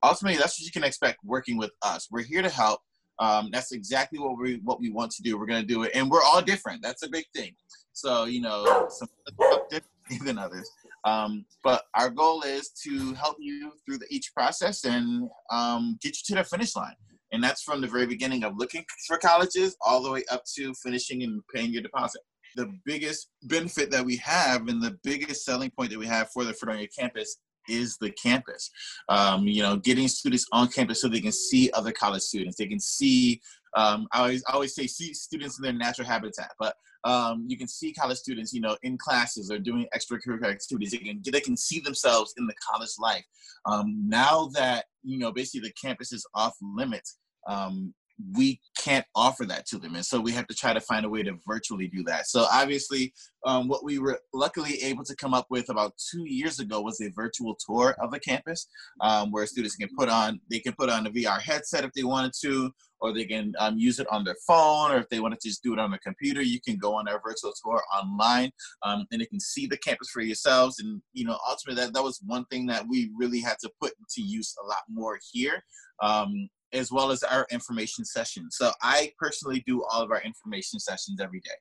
ultimately, 0.04 0.38
that's 0.38 0.60
what 0.60 0.66
you 0.66 0.72
can 0.72 0.84
expect 0.84 1.20
working 1.24 1.58
with 1.58 1.72
us. 1.82 2.08
We're 2.12 2.24
here 2.24 2.42
to 2.42 2.50
help. 2.50 2.82
Um, 3.20 3.50
that's 3.52 3.72
exactly 3.72 4.20
what 4.20 4.38
we 4.38 4.60
what 4.64 4.80
we 4.80 4.90
want 4.90 5.12
to 5.12 5.22
do. 5.22 5.38
We're 5.38 5.46
going 5.46 5.62
to 5.62 5.68
do 5.68 5.84
it, 5.84 5.92
and 5.94 6.10
we're 6.10 6.24
all 6.24 6.42
different. 6.42 6.82
That's 6.82 7.04
a 7.04 7.10
big 7.10 7.26
thing. 7.36 7.56
So 7.94 8.26
you 8.26 8.42
know, 8.42 8.88
some 8.90 9.08
different 9.70 9.94
than 10.26 10.38
others. 10.38 10.70
Um, 11.06 11.46
but 11.64 11.84
our 11.96 12.10
goal 12.10 12.44
is 12.44 12.70
to 12.84 13.14
help 13.14 13.36
you 13.40 13.74
through 13.86 13.98
the, 13.98 14.06
each 14.10 14.34
process 14.34 14.86
and 14.86 15.30
um, 15.52 15.98
get 16.02 16.16
you 16.18 16.36
to 16.36 16.42
the 16.42 16.44
finish 16.46 16.76
line. 16.76 16.96
And 17.34 17.44
that's 17.44 17.64
from 17.64 17.82
the 17.82 17.88
very 17.88 18.06
beginning 18.06 18.44
of 18.44 18.54
looking 18.58 18.86
for 19.08 19.18
colleges 19.18 19.76
all 19.82 20.04
the 20.04 20.12
way 20.12 20.24
up 20.32 20.44
to 20.56 20.74
finishing 20.76 21.24
and 21.24 21.42
paying 21.54 21.74
your 21.74 21.82
deposit. 21.82 22.22
The 22.56 22.72
biggest 22.86 23.30
benefit 23.42 23.90
that 23.90 24.06
we 24.06 24.18
have 24.18 24.68
and 24.68 24.82
the 24.82 24.98
biggest 25.04 25.44
selling 25.44 25.72
point 25.72 25.90
that 25.90 26.00
we 26.00 26.06
have 26.06 26.30
for 26.32 26.44
the 26.44 26.54
Fredonia 26.54 26.88
campus 26.88 27.38
is 27.68 27.98
the 27.98 28.12
campus. 28.12 28.70
Um, 29.10 29.48
you 29.48 29.64
know, 29.64 29.78
getting 29.78 30.08
students 30.08 30.46
on 30.52 30.68
campus 30.68 31.02
so 31.02 31.08
they 31.08 31.22
can 31.22 31.32
see 31.32 31.72
other 31.74 31.92
college 31.92 32.22
students. 32.22 32.58
They 32.58 32.68
can 32.68 32.80
see, 32.80 33.42
um, 33.76 34.08
I 34.12 34.20
always 34.20 34.44
I 34.48 34.54
always 34.54 34.76
say 34.76 34.86
see 34.86 35.14
students 35.16 35.58
in 35.58 35.64
their 35.64 35.74
natural 35.74 36.08
habitat, 36.08 36.52
but 36.60 36.76
um, 37.06 37.46
you 37.48 37.58
can 37.58 37.68
see 37.68 37.94
college 37.94 38.20
students, 38.20 38.54
you 38.54 38.62
know, 38.62 38.78
in 38.84 38.98
classes 38.98 39.50
or 39.50 39.58
doing 39.58 39.88
extracurricular 39.96 40.52
activities. 40.52 40.92
They 40.92 40.98
can 40.98 41.22
they 41.32 41.42
can 41.42 41.58
see 41.58 41.80
themselves 41.80 42.36
in 42.38 42.46
the 42.46 42.54
college 42.70 42.94
life. 43.00 43.26
Um, 43.66 44.08
now 44.08 44.50
that 44.54 44.86
you 45.02 45.18
know, 45.18 45.32
basically 45.32 45.68
the 45.68 45.74
campus 45.82 46.14
is 46.14 46.26
off 46.36 46.54
limits 46.62 47.18
um, 47.48 47.94
we 48.36 48.60
can't 48.78 49.06
offer 49.16 49.46
that 49.46 49.66
to 49.68 49.78
them. 49.78 49.96
And 49.96 50.06
so 50.06 50.20
we 50.20 50.32
have 50.34 50.48
to 50.48 50.56
try 50.56 50.74
to 50.74 50.80
find 50.80 51.06
a 51.06 51.10
way 51.10 51.24
to 51.24 51.36
virtually 51.48 51.88
do 51.88 52.04
that. 52.04 52.28
So 52.28 52.46
obviously 52.52 53.14
um, 53.46 53.68
what 53.68 53.84
we 53.84 54.00
were 54.00 54.20
luckily 54.34 54.82
able 54.84 55.04
to 55.06 55.16
come 55.16 55.34
up 55.34 55.48
with 55.50 55.70
about 55.70 55.94
two 56.12 56.24
years 56.26 56.60
ago 56.60 56.82
was 56.82 57.02
a 57.02 57.10
virtual 57.10 57.56
tour 57.66 57.96
of 58.00 58.12
the 58.12 58.20
campus 58.20 58.68
um, 59.02 59.32
where 59.32 59.46
students 59.46 59.76
can 59.76 59.90
put 59.98 60.10
on 60.10 60.40
they 60.50 60.60
can 60.60 60.74
put 60.74 60.90
on 60.90 61.06
a 61.08 61.12
vr 61.12 61.42
headset 61.42 61.84
if 61.84 61.92
they 61.94 62.04
wanted 62.04 62.32
to 62.42 62.72
or 63.02 63.14
they 63.14 63.26
can 63.26 63.54
um, 63.60 63.78
use 63.78 64.00
it 64.00 64.08
on 64.10 64.24
their 64.24 64.38
phone 64.48 64.92
or 64.92 64.98
if 64.98 65.10
they 65.10 65.20
want 65.20 65.38
to 65.38 65.48
just 65.48 65.62
do 65.62 65.74
it 65.74 65.80
on 65.80 65.90
their 65.92 66.00
computer 66.04 66.42
you 66.42 66.62
can 66.62 66.78
go 66.78 66.96
on 66.96 67.08
our 67.10 67.20
virtual 67.22 67.54
tour 67.62 67.82
online 67.94 68.50
um, 68.84 69.06
and 69.12 69.20
you 69.20 69.28
can 69.28 69.40
see 69.40 69.68
the 69.68 69.78
campus 69.78 70.10
for 70.10 70.22
yourselves. 70.22 70.80
And 70.80 71.02
you 71.14 71.26
know 71.26 71.38
ultimately 71.50 71.84
that, 71.84 71.94
that 71.94 72.04
was 72.04 72.22
one 72.26 72.46
thing 72.46 72.66
that 72.68 72.86
we 72.88 73.12
really 73.18 73.42
had 73.42 73.58
to 73.60 73.72
put 73.82 73.92
into 74.00 74.28
use 74.28 74.56
a 74.64 74.66
lot 74.66 74.84
more 74.90 75.20
here. 75.34 75.64
Um, 76.02 76.50
as 76.74 76.92
well 76.92 77.12
as 77.12 77.24
our 77.24 77.48
information 77.52 78.04
sessions. 78.04 78.56
So 78.58 78.72
I 78.82 79.12
personally 79.20 79.64
do 79.66 79.84
all 79.84 80.02
of 80.02 80.12
our 80.12 80.22
information 80.22 80.80
sessions 80.80 81.22
every 81.22 81.40
day. 81.40 81.52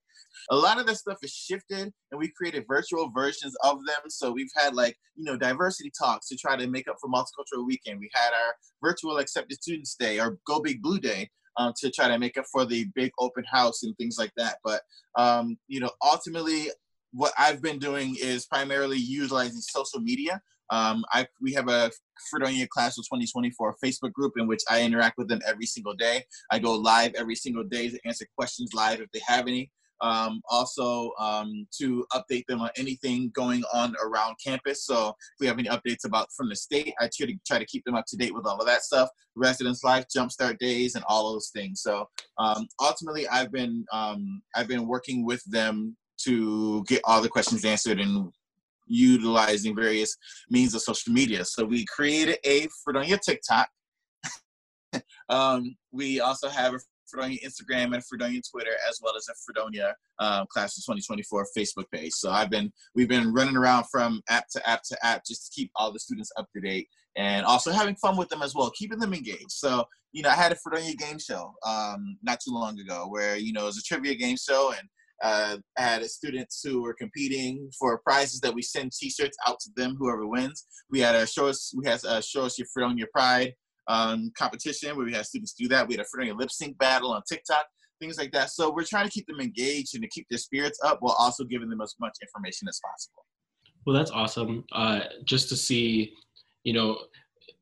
A 0.51 0.57
lot 0.57 0.81
of 0.81 0.87
this 0.87 1.01
stuff 1.01 1.19
is 1.23 1.33
shifted 1.33 1.93
and 2.11 2.19
we 2.19 2.33
created 2.37 2.65
virtual 2.67 3.11
versions 3.11 3.55
of 3.63 3.85
them. 3.87 4.09
So 4.09 4.33
we've 4.33 4.51
had 4.57 4.75
like, 4.75 4.97
you 5.15 5.25
know, 5.25 5.37
diversity 5.37 5.93
talks 5.97 6.29
to 6.29 6.37
try 6.37 6.57
to 6.57 6.67
make 6.67 6.89
up 6.89 6.97
for 7.01 7.09
multicultural 7.09 7.67
weekend. 7.67 8.01
We 8.01 8.11
had 8.15 8.31
our 8.31 8.55
virtual 8.83 9.19
accepted 9.19 9.63
students 9.63 9.95
day 9.95 10.19
or 10.19 10.39
go 10.47 10.61
big 10.61 10.83
blue 10.83 10.99
day 10.99 11.31
um, 11.59 11.73
to 11.81 11.91
try 11.91 12.09
to 12.09 12.19
make 12.19 12.39
up 12.39 12.47
for 12.51 12.65
the 12.65 12.87
big 12.95 13.13
open 13.19 13.45
house 13.45 13.83
and 13.83 13.97
things 13.97 14.17
like 14.19 14.33
that. 14.37 14.57
But, 14.65 14.83
um, 15.17 15.59
you 15.69 15.81
know, 15.81 15.91
ultimately 16.03 16.71
what 17.13 17.33
I've 17.39 17.61
been 17.61 17.79
doing 17.79 18.17
is 18.21 18.47
primarily 18.47 18.97
utilizing 18.97 19.61
social 19.61 20.01
media 20.01 20.41
um, 20.73 21.05
I 21.13 21.27
we 21.41 21.53
have 21.53 21.69
a 21.69 21.91
Fredonia 22.31 22.67
Class 22.67 22.99
of 22.99 23.05
2024 23.05 23.77
Facebook 23.85 24.13
group 24.13 24.33
in 24.39 24.47
which 24.47 24.63
I 24.71 24.83
interact 24.83 25.19
with 25.19 25.29
them 25.29 25.41
every 25.47 25.67
single 25.67 25.95
day. 25.95 26.25
I 26.51 26.59
go 26.59 26.75
live 26.75 27.13
every 27.15 27.35
single 27.35 27.63
day 27.63 27.91
to 27.91 27.99
answer 28.07 28.27
questions 28.37 28.71
live 28.75 29.01
if 29.01 29.11
they 29.13 29.21
have 29.27 29.47
any. 29.47 29.71
Um, 30.01 30.41
also 30.51 31.13
um, 31.21 31.69
to 31.79 32.05
update 32.13 32.45
them 32.49 32.61
on 32.61 32.71
anything 32.77 33.31
going 33.37 33.63
on 33.73 33.95
around 34.03 34.35
campus. 34.45 34.85
So 34.85 35.11
if 35.11 35.15
we 35.39 35.47
have 35.47 35.61
any 35.61 35.69
updates 35.69 36.05
about 36.05 36.27
from 36.37 36.49
the 36.49 36.57
state, 36.57 36.93
I 36.99 37.09
try 37.15 37.29
to 37.29 37.35
try 37.47 37.59
to 37.61 37.67
keep 37.67 37.85
them 37.85 37.95
up 37.95 38.07
to 38.09 38.17
date 38.17 38.35
with 38.35 38.47
all 38.47 38.59
of 38.59 38.67
that 38.67 38.83
stuff. 38.83 39.11
Residence 39.37 39.85
life, 39.85 40.07
jumpstart 40.15 40.59
days, 40.59 40.97
and 40.97 41.05
all 41.07 41.33
those 41.33 41.51
things. 41.55 41.83
So 41.83 42.09
um, 42.39 42.67
ultimately, 42.81 43.29
I've 43.29 43.53
been 43.53 43.85
um, 43.93 44.43
I've 44.57 44.69
been 44.69 44.89
working 44.89 45.25
with 45.25 45.45
them 45.45 45.97
to 46.25 46.83
get 46.85 47.03
all 47.05 47.21
the 47.21 47.29
questions 47.29 47.65
answered 47.65 48.01
and 48.01 48.33
utilizing 48.87 49.75
various 49.75 50.17
means 50.51 50.75
of 50.75 50.83
social 50.83 51.13
media. 51.13 51.45
So 51.45 51.65
we 51.65 51.85
created 51.87 52.39
a 52.45 52.69
Fredonia 52.85 53.19
TikTok. 53.19 53.69
um, 55.29 55.77
we 55.93 56.21
also 56.21 56.49
have 56.49 56.75
a 56.75 56.79
Fredonia 57.13 57.39
Instagram 57.45 57.95
and 57.95 58.05
Fredonia 58.05 58.41
Twitter, 58.51 58.73
as 58.89 58.99
well 59.03 59.17
as 59.17 59.29
a 59.29 59.35
Fredonia 59.45 59.95
um, 60.19 60.47
Class 60.51 60.79
of 60.79 60.85
2024 60.85 61.47
Facebook 61.57 61.85
page. 61.93 62.13
So 62.13 62.31
I've 62.31 62.51
been 62.51 62.73
we've 62.95 63.09
been 63.09 63.33
running 63.33 63.57
around 63.57 63.85
from 63.91 64.23
app 64.29 64.49
to 64.53 64.69
app 64.69 64.83
to 64.85 65.07
app 65.07 65.25
just 65.27 65.47
to 65.47 65.61
keep 65.61 65.71
all 65.77 65.93
the 65.93 66.01
students 66.01 66.33
up 66.39 66.47
to 66.55 66.61
date 66.61 66.89
and 67.17 67.45
also 67.45 67.71
having 67.71 67.97
fun 67.97 68.17
with 68.17 68.29
them 68.31 68.43
as 68.43 68.55
well, 68.55 68.71
keeping 68.71 68.99
them 68.99 69.13
engaged. 69.13 69.51
So 69.51 69.85
you 70.13 70.23
know, 70.23 70.31
I 70.31 70.35
had 70.35 70.53
a 70.53 70.57
Fredonia 70.57 70.95
game 70.95 71.19
show 71.19 71.55
um, 71.67 72.19
not 72.23 72.41
too 72.41 72.53
long 72.53 72.79
ago 72.79 73.07
where 73.09 73.37
you 73.37 73.53
know 73.53 73.63
it 73.63 73.67
was 73.67 73.79
a 73.79 73.83
trivia 73.83 74.15
game 74.15 74.37
show 74.37 74.73
and 74.79 74.89
uh, 75.23 75.57
had 75.77 76.05
students 76.07 76.63
who 76.65 76.83
were 76.83 76.95
competing 76.95 77.71
for 77.79 77.99
prizes 77.99 78.41
that 78.41 78.55
we 78.55 78.63
send 78.63 78.93
T-shirts 78.93 79.37
out 79.47 79.61
to 79.61 79.71
them, 79.77 79.97
whoever 79.99 80.27
wins. 80.27 80.67
We 80.91 81.01
had 81.01 81.15
a 81.15 81.27
show 81.27 81.47
us, 81.47 81.73
we 81.77 81.87
had 81.87 82.01
a 82.05 82.21
show 82.21 82.45
us 82.45 82.59
your 82.59 82.67
Fredonia 82.73 83.07
Pride 83.13 83.55
um, 83.89 84.33
competition 84.37 84.97
where 84.97 85.07
we 85.07 85.13
had 85.13 85.27
students 85.27 85.55
do 85.55 85.69
that. 85.69 85.87
We 85.87 85.95
had 85.95 86.05
a 86.05 86.09
Fredonia 86.11 86.35
lip 86.35 86.51
sync 86.51 86.77
battle 86.79 87.13
on 87.13 87.23
TikTok, 87.29 87.67
things 88.01 88.19
like 88.19 88.33
that. 88.33 88.51
So 88.51 88.73
we're 88.73 88.85
trying 88.85 89.07
to 89.07 89.11
keep 89.11 89.27
them 89.27 89.41
engaged 89.41 89.95
and 89.95 90.03
to 90.03 90.09
keep 90.09 90.27
their 90.29 90.39
spirits 90.39 90.81
up 90.85 90.99
while 91.01 91.17
also 91.19 91.45
giving 91.45 91.69
them 91.69 91.81
as 91.81 91.95
much 92.01 92.17
information 92.21 92.69
as 92.69 92.81
possible. 92.85 93.25
Well, 93.87 93.97
that's 93.97 94.11
awesome. 94.11 94.65
Uh, 94.73 95.01
just 95.25 95.49
to 95.51 95.57
see, 95.57 96.15
you 96.65 96.73
know, 96.73 96.99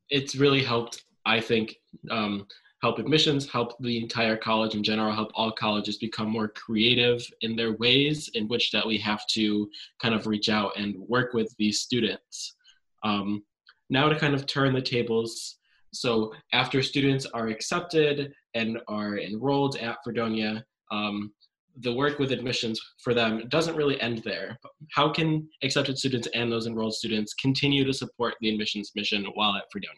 it's 0.08 0.34
really 0.34 0.62
helped. 0.62 1.04
I 1.26 1.40
think 1.40 1.76
um, 2.10 2.46
help 2.82 2.98
admissions, 2.98 3.48
help 3.48 3.76
the 3.80 3.98
entire 3.98 4.36
college 4.36 4.74
in 4.74 4.82
general, 4.82 5.12
help 5.12 5.30
all 5.34 5.52
colleges 5.52 5.98
become 5.98 6.28
more 6.28 6.48
creative 6.48 7.22
in 7.42 7.54
their 7.54 7.72
ways 7.76 8.30
in 8.34 8.48
which 8.48 8.70
that 8.70 8.86
we 8.86 8.96
have 8.98 9.26
to 9.28 9.68
kind 10.00 10.14
of 10.14 10.26
reach 10.26 10.48
out 10.48 10.72
and 10.76 10.94
work 10.96 11.34
with 11.34 11.54
these 11.58 11.80
students. 11.80 12.54
Um, 13.02 13.42
now 13.90 14.08
to 14.08 14.18
kind 14.18 14.34
of 14.34 14.46
turn 14.46 14.72
the 14.72 14.80
tables. 14.80 15.58
So 15.92 16.32
after 16.52 16.82
students 16.82 17.26
are 17.26 17.48
accepted 17.48 18.32
and 18.54 18.78
are 18.88 19.18
enrolled 19.18 19.76
at 19.76 19.98
Fredonia, 20.04 20.64
um, 20.90 21.32
the 21.80 21.92
work 21.92 22.18
with 22.18 22.32
admissions 22.32 22.80
for 23.02 23.14
them 23.14 23.48
doesn't 23.48 23.76
really 23.76 24.00
end 24.00 24.18
there. 24.18 24.58
How 24.92 25.10
can 25.10 25.48
accepted 25.62 25.98
students 25.98 26.28
and 26.34 26.50
those 26.50 26.66
enrolled 26.66 26.94
students 26.94 27.34
continue 27.34 27.84
to 27.84 27.92
support 27.92 28.34
the 28.40 28.50
admissions 28.50 28.92
mission 28.94 29.24
while 29.34 29.54
at 29.54 29.64
Fredonia? 29.70 29.96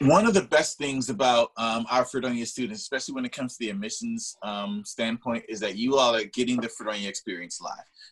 One 0.00 0.26
of 0.26 0.34
the 0.34 0.42
best 0.42 0.78
things 0.78 1.10
about 1.10 1.50
um, 1.56 1.86
our 1.90 2.04
Fredonia 2.04 2.44
students, 2.46 2.80
especially 2.80 3.14
when 3.14 3.24
it 3.24 3.32
comes 3.32 3.52
to 3.52 3.58
the 3.60 3.70
admissions 3.70 4.36
um, 4.42 4.82
standpoint, 4.84 5.44
is 5.48 5.60
that 5.60 5.76
you 5.76 5.96
all 5.96 6.14
are 6.14 6.24
getting 6.24 6.60
the 6.60 6.68
Fredonia 6.68 7.08
experience 7.08 7.60
live. 7.60 7.70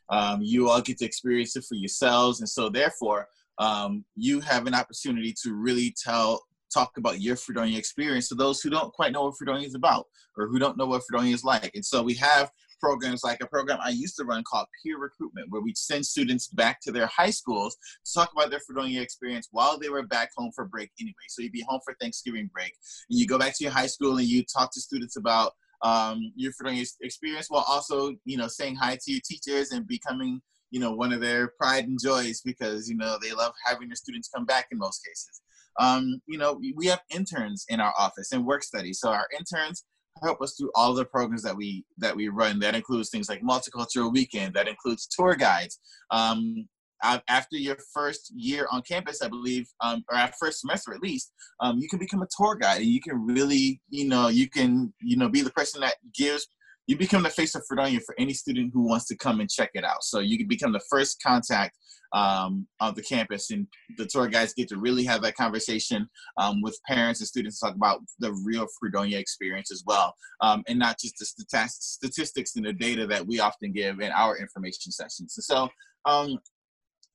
Um, 0.08 0.40
you 0.42 0.68
all 0.68 0.80
get 0.80 0.98
to 0.98 1.04
experience 1.04 1.56
it 1.56 1.64
for 1.68 1.74
yourselves, 1.74 2.40
and 2.40 2.48
so 2.48 2.68
therefore, 2.68 3.28
um, 3.58 4.04
you 4.14 4.40
have 4.40 4.66
an 4.66 4.74
opportunity 4.74 5.34
to 5.42 5.52
really 5.54 5.94
tell 6.02 6.42
talk 6.72 6.96
about 6.96 7.20
your 7.20 7.36
Fredonia 7.36 7.78
experience 7.78 8.28
to 8.28 8.34
those 8.34 8.60
who 8.60 8.70
don't 8.70 8.92
quite 8.92 9.12
know 9.12 9.24
what 9.24 9.36
Fredonia 9.36 9.66
is 9.66 9.74
about 9.74 10.06
or 10.36 10.46
who 10.46 10.58
don't 10.58 10.76
know 10.76 10.86
what 10.86 11.02
Fredonia 11.08 11.34
is 11.34 11.44
like. 11.44 11.72
And 11.74 11.84
so 11.84 12.02
we 12.02 12.14
have 12.14 12.50
programs 12.80 13.22
like 13.24 13.38
a 13.42 13.46
program 13.46 13.78
I 13.82 13.90
used 13.90 14.16
to 14.16 14.24
run 14.24 14.42
called 14.50 14.66
Peer 14.82 14.98
Recruitment, 14.98 15.48
where 15.50 15.62
we'd 15.62 15.78
send 15.78 16.04
students 16.04 16.48
back 16.48 16.80
to 16.82 16.92
their 16.92 17.06
high 17.06 17.30
schools 17.30 17.76
to 18.04 18.12
talk 18.12 18.30
about 18.32 18.50
their 18.50 18.60
Fredonia 18.66 19.00
experience 19.00 19.48
while 19.50 19.78
they 19.78 19.88
were 19.88 20.06
back 20.06 20.30
home 20.36 20.50
for 20.54 20.64
break 20.64 20.90
anyway. 21.00 21.14
So 21.28 21.42
you'd 21.42 21.52
be 21.52 21.64
home 21.68 21.80
for 21.84 21.94
Thanksgiving 22.00 22.50
break, 22.52 22.72
and 23.08 23.18
you 23.18 23.26
go 23.26 23.38
back 23.38 23.56
to 23.56 23.64
your 23.64 23.72
high 23.72 23.86
school 23.86 24.16
and 24.16 24.26
you 24.26 24.44
talk 24.44 24.72
to 24.72 24.80
students 24.80 25.16
about 25.16 25.52
um, 25.82 26.32
your 26.36 26.52
Fredonia 26.52 26.84
experience 27.00 27.46
while 27.48 27.64
also, 27.68 28.14
you 28.24 28.36
know, 28.36 28.48
saying 28.48 28.76
hi 28.76 28.96
to 29.00 29.12
your 29.12 29.20
teachers 29.24 29.70
and 29.72 29.86
becoming 29.86 30.40
you 30.70 30.78
know 30.78 30.92
one 30.92 31.12
of 31.12 31.20
their 31.20 31.48
pride 31.58 31.84
and 31.84 31.98
joys 32.00 32.42
because 32.44 32.88
you 32.88 32.96
know 32.96 33.18
they 33.20 33.32
love 33.32 33.52
having 33.66 33.88
their 33.88 33.96
students 33.96 34.28
come 34.32 34.44
back 34.44 34.66
in 34.70 34.78
most 34.78 35.04
cases 35.04 35.40
um, 35.78 36.20
you 36.26 36.38
know, 36.38 36.60
we 36.76 36.86
have 36.86 37.00
interns 37.10 37.64
in 37.68 37.80
our 37.80 37.94
office 37.98 38.32
and 38.32 38.44
work 38.44 38.62
study. 38.62 38.92
So 38.92 39.10
our 39.10 39.26
interns 39.38 39.84
help 40.22 40.42
us 40.42 40.54
through 40.56 40.70
all 40.74 40.94
the 40.94 41.04
programs 41.04 41.42
that 41.42 41.56
we 41.56 41.84
that 41.98 42.14
we 42.14 42.28
run. 42.28 42.58
That 42.60 42.74
includes 42.74 43.10
things 43.10 43.28
like 43.28 43.42
multicultural 43.42 44.12
weekend. 44.12 44.54
That 44.54 44.68
includes 44.68 45.06
tour 45.06 45.34
guides. 45.34 45.78
Um, 46.10 46.68
after 47.02 47.56
your 47.56 47.78
first 47.94 48.30
year 48.34 48.66
on 48.70 48.82
campus, 48.82 49.22
I 49.22 49.28
believe, 49.28 49.66
um, 49.80 50.04
or 50.10 50.18
our 50.18 50.30
first 50.38 50.60
semester 50.60 50.92
at 50.92 51.00
least, 51.00 51.32
um, 51.60 51.78
you 51.78 51.88
can 51.88 51.98
become 51.98 52.22
a 52.22 52.28
tour 52.36 52.54
guide, 52.54 52.82
and 52.82 52.90
you 52.90 53.00
can 53.00 53.26
really, 53.26 53.80
you 53.88 54.06
know, 54.06 54.28
you 54.28 54.50
can, 54.50 54.92
you 55.00 55.16
know, 55.16 55.28
be 55.28 55.40
the 55.40 55.50
person 55.52 55.80
that 55.80 55.96
gives 56.14 56.46
you 56.90 56.96
become 56.96 57.22
the 57.22 57.30
face 57.30 57.54
of 57.54 57.62
Fredonia 57.68 58.00
for 58.00 58.16
any 58.18 58.34
student 58.34 58.72
who 58.74 58.82
wants 58.82 59.06
to 59.06 59.16
come 59.16 59.38
and 59.38 59.48
check 59.48 59.70
it 59.74 59.84
out. 59.84 60.02
So 60.02 60.18
you 60.18 60.36
can 60.36 60.48
become 60.48 60.72
the 60.72 60.82
first 60.90 61.22
contact 61.24 61.78
um, 62.12 62.66
of 62.80 62.96
the 62.96 63.02
campus, 63.02 63.52
and 63.52 63.68
the 63.96 64.06
tour 64.06 64.26
guides 64.26 64.54
get 64.54 64.68
to 64.70 64.76
really 64.76 65.04
have 65.04 65.22
that 65.22 65.36
conversation 65.36 66.08
um, 66.36 66.60
with 66.62 66.76
parents 66.88 67.20
and 67.20 67.28
students 67.28 67.60
talk 67.60 67.76
about 67.76 68.00
the 68.18 68.32
real 68.44 68.66
Fredonia 68.80 69.20
experience 69.20 69.70
as 69.70 69.84
well, 69.86 70.12
um, 70.40 70.64
and 70.66 70.80
not 70.80 70.98
just 70.98 71.14
the 71.16 71.68
statistics 71.68 72.56
and 72.56 72.66
the 72.66 72.72
data 72.72 73.06
that 73.06 73.24
we 73.24 73.38
often 73.38 73.70
give 73.70 74.00
in 74.00 74.10
our 74.10 74.36
information 74.36 74.90
sessions. 74.90 75.38
So 75.38 75.68
um, 76.06 76.38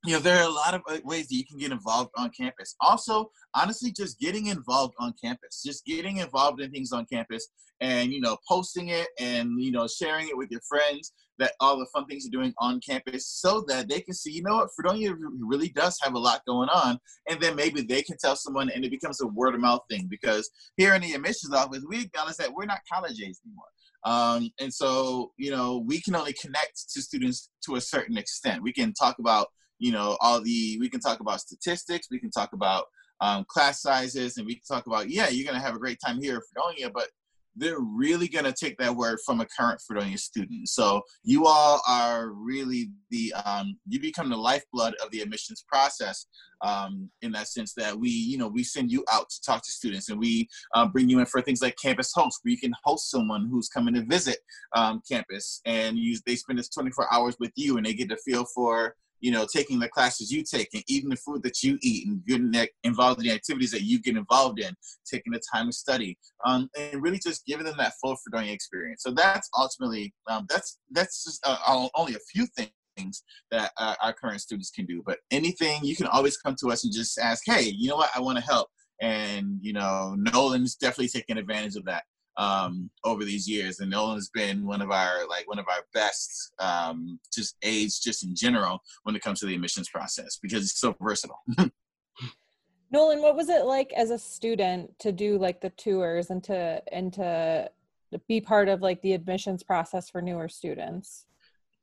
you 0.06 0.14
know 0.14 0.20
there 0.20 0.38
are 0.38 0.48
a 0.48 0.54
lot 0.54 0.74
of 0.74 0.82
uh, 0.90 0.98
ways 1.04 1.28
that 1.28 1.36
you 1.36 1.46
can 1.46 1.58
get 1.58 1.72
involved 1.72 2.12
on 2.18 2.30
campus. 2.30 2.76
Also 2.82 3.32
honestly 3.56 3.92
just 3.92 4.20
getting 4.20 4.48
involved 4.48 4.94
on 5.00 5.14
campus 5.22 5.64
just 5.66 5.86
getting 5.86 6.18
involved 6.18 6.62
in 6.62 6.72
things 6.72 6.92
on 6.92 7.06
campus 7.12 7.48
and 7.82 8.12
you 8.12 8.22
know 8.22 8.38
posting 8.48 8.90
it 8.90 9.08
and 9.20 9.62
you 9.62 9.72
know 9.72 9.88
sharing 9.88 10.28
it 10.28 10.38
with 10.38 10.50
your 10.52 10.62
friends 10.68 11.14
that 11.38 11.52
all 11.60 11.78
the 11.78 11.86
fun 11.94 12.06
things 12.06 12.26
you're 12.26 12.42
doing 12.42 12.54
on 12.60 12.80
campus 12.80 13.28
so 13.28 13.64
that 13.68 13.90
they 13.90 14.00
can 14.00 14.14
see 14.14 14.32
you 14.32 14.44
know 14.44 14.58
what? 14.58 14.70
Fredonia 14.76 15.14
really 15.40 15.70
does 15.70 15.98
have 16.02 16.14
a 16.14 16.20
lot 16.20 16.42
going 16.48 16.70
on. 16.70 16.98
And 17.30 17.42
then 17.42 17.56
maybe 17.56 17.82
they 17.82 18.02
can 18.02 18.18
tell 18.18 18.36
someone 18.36 18.70
and 18.70 18.86
it 18.86 18.92
becomes 18.92 19.20
a 19.22 19.28
word 19.28 19.54
of 19.54 19.62
mouth 19.62 19.82
thing 19.90 20.08
because 20.10 20.50
here 20.78 20.94
in 20.94 21.02
the 21.02 21.14
admissions 21.14 21.54
office 21.54 21.84
we 21.88 22.02
acknowledge 22.02 22.38
that 22.38 22.54
we're 22.54 22.66
not 22.66 22.80
college 22.92 23.20
age 23.22 23.36
anymore. 23.46 23.66
Um, 24.06 24.52
and 24.60 24.74
so 24.74 25.32
you 25.38 25.52
know 25.52 25.84
we 25.86 26.00
can 26.02 26.16
only 26.16 26.34
connect 26.34 26.92
to 26.94 27.02
students 27.02 27.50
to 27.66 27.76
a 27.76 27.82
certain 27.82 28.18
extent. 28.18 28.64
We 28.64 28.74
can 28.74 28.94
talk 28.94 29.18
about 29.20 29.48
you 29.86 29.92
know 29.92 30.18
all 30.20 30.42
the 30.42 30.77
we 30.80 30.89
can 30.89 31.00
talk 31.00 31.20
about 31.20 31.39
statistics 31.39 32.08
we 32.10 32.20
can 32.20 32.32
talk 32.32 32.54
about 32.54 32.86
um, 33.22 33.46
class 33.48 33.84
sizes 33.84 34.38
and 34.38 34.46
we 34.48 34.56
can 34.56 34.63
talk 34.68 34.88
about 34.88 35.10
yeah 35.10 35.30
you're 35.30 35.46
going 35.46 35.60
to 35.60 35.65
have 35.65 35.75
a 35.75 35.80
great 35.80 36.00
time 36.04 36.20
here 36.20 36.38
at 36.38 36.44
fredonia 36.51 36.89
but 36.89 37.08
they're 37.56 37.80
really 37.80 38.27
going 38.27 38.46
to 38.46 38.54
take 38.54 38.77
that 38.77 38.96
word 38.96 39.20
from 39.25 39.39
a 39.39 39.48
current 39.58 39.80
fredonia 39.86 40.18
student. 40.18 40.68
So 40.68 41.01
you 41.24 41.46
all 41.48 41.82
are 41.88 42.32
really 42.32 42.89
the 43.12 43.34
um, 43.46 43.77
you 43.88 44.00
become 44.00 44.30
the 44.30 44.38
lifeblood 44.38 44.94
of 45.04 45.10
the 45.12 45.22
admissions 45.22 45.63
process 45.72 46.25
um, 46.62 47.10
in 47.22 47.32
that 47.32 47.48
sense 47.48 47.74
that 47.75 47.98
we 47.98 48.10
you 48.10 48.38
know 48.38 48.48
we 48.48 48.63
send 48.63 48.92
you 48.92 49.06
out 49.12 49.30
to 49.30 49.42
talk 49.42 49.63
to 49.63 49.72
students 49.72 50.10
and 50.10 50.20
we 50.20 50.48
uh, 50.74 50.86
bring 50.86 51.10
you 51.10 51.20
in 51.20 51.25
for 51.25 51.42
things 51.42 51.62
like 51.62 51.75
campus 51.81 52.12
hosts 52.14 52.40
where 52.44 52.51
you 52.51 52.57
can 52.57 52.74
host 52.83 53.10
someone 53.10 53.48
who's 53.50 53.70
coming 53.70 53.94
to 53.94 54.03
visit 54.03 54.40
um, 54.75 55.01
campus 55.10 55.62
and 55.66 55.98
you, 55.98 56.18
they 56.25 56.36
spend 56.36 56.60
this 56.60 56.70
24 56.70 57.14
hours 57.14 57.36
with 57.40 57.51
you 57.55 57.77
and 57.77 57.86
they 57.86 57.94
get 57.94 58.10
to 58.10 58.18
feel 58.18 58.46
for 58.53 58.96
you 59.25 59.31
know, 59.31 59.48
taking 59.51 59.79
the 59.79 59.90
classes 59.90 60.31
you 60.31 60.44
take 60.44 60.70
and 60.75 60.83
eating 60.88 61.09
the 61.09 61.16
food 61.16 61.42
that 61.42 61.64
you 61.64 61.79
eat 61.81 62.07
and 62.07 62.24
getting 62.27 62.53
involved 62.83 63.20
in 63.20 63.27
the 63.27 63.33
activities 63.33 63.72
that 63.72 63.81
you 63.81 64.00
get 64.00 64.16
involved 64.16 64.59
in, 64.59 64.72
taking 65.11 65.33
the 65.33 65.42
time 65.51 65.66
to 65.66 65.72
study, 65.74 66.16
um, 66.46 66.70
and 66.77 67.01
really 67.01 67.18
just 67.18 67.44
giving 67.48 67.66
them 67.66 67.74
that 67.79 67.94
full 68.00 68.16
Fredonia 68.24 68.53
experience. 68.53 69.01
So 69.01 69.09
that's 69.09 69.50
ultimately 69.57 70.14
um, 70.29 70.46
that's 70.48 70.77
that's 70.92 71.24
just 71.24 71.44
uh, 71.44 71.88
only 71.96 72.14
a 72.14 72.20
few 72.31 72.46
things 72.55 73.24
that 73.50 73.72
uh, 73.79 73.96
our 74.00 74.14
current 74.14 74.42
students 74.42 74.70
can 74.70 74.85
do. 74.85 75.01
But 75.03 75.18
anything 75.31 75.83
you 75.83 75.96
can 75.96 76.05
always 76.05 76.38
come 76.38 76.55
to 76.59 76.72
us 76.72 76.83
and 76.83 76.94
just 76.94 77.18
ask, 77.18 77.42
hey, 77.48 77.64
you 77.64 77.90
know 77.90 77.96
what, 77.96 78.11
I 78.16 78.20
want 78.20 78.38
to 78.38 78.44
help. 78.44 78.68
And 79.01 79.57
you 79.59 79.74
know, 79.74 80.16
Nolan's 80.16 80.75
definitely 80.75 81.07
taking 81.07 81.40
advantage 81.40 81.77
of 81.77 81.85
that 81.85 82.03
um, 82.38 82.90
over 83.04 83.24
these 83.24 83.48
years, 83.48 83.80
and 83.80 83.90
Nolan's 83.90 84.30
been 84.30 84.66
one 84.66 84.82
of 84.82 84.92
our 84.92 85.28
like 85.28 85.48
one 85.48 85.60
of 85.60 85.68
our 85.68 85.84
best 85.94 86.54
um, 86.60 87.20
just 87.34 87.56
aides 87.62 88.00
just 88.00 88.24
in 88.24 88.36
general 88.36 88.82
when 89.04 89.16
it 89.16 89.22
comes 89.22 89.40
to 89.40 89.46
the 89.46 89.56
admissions 89.56 89.90
process 89.90 90.38
because 90.42 90.64
it's 90.64 90.80
so 90.80 90.96
versatile. 91.02 91.42
Nolan, 92.92 93.22
what 93.22 93.36
was 93.36 93.50
it 93.50 93.66
like 93.66 93.92
as 93.94 94.12
a 94.12 94.20
student 94.20 94.98
to 95.00 95.12
do 95.12 95.38
like 95.38 95.62
the 95.62 95.72
tours 95.72 96.30
and 96.30 96.44
to 96.46 96.82
and 96.92 97.14
to 97.14 97.70
be 98.28 98.40
part 98.40 98.70
of 98.70 98.82
like 98.82 99.02
the 99.02 99.14
admissions 99.14 99.64
process 99.64 100.10
for 100.10 100.22
newer 100.22 100.48
students? 100.48 101.26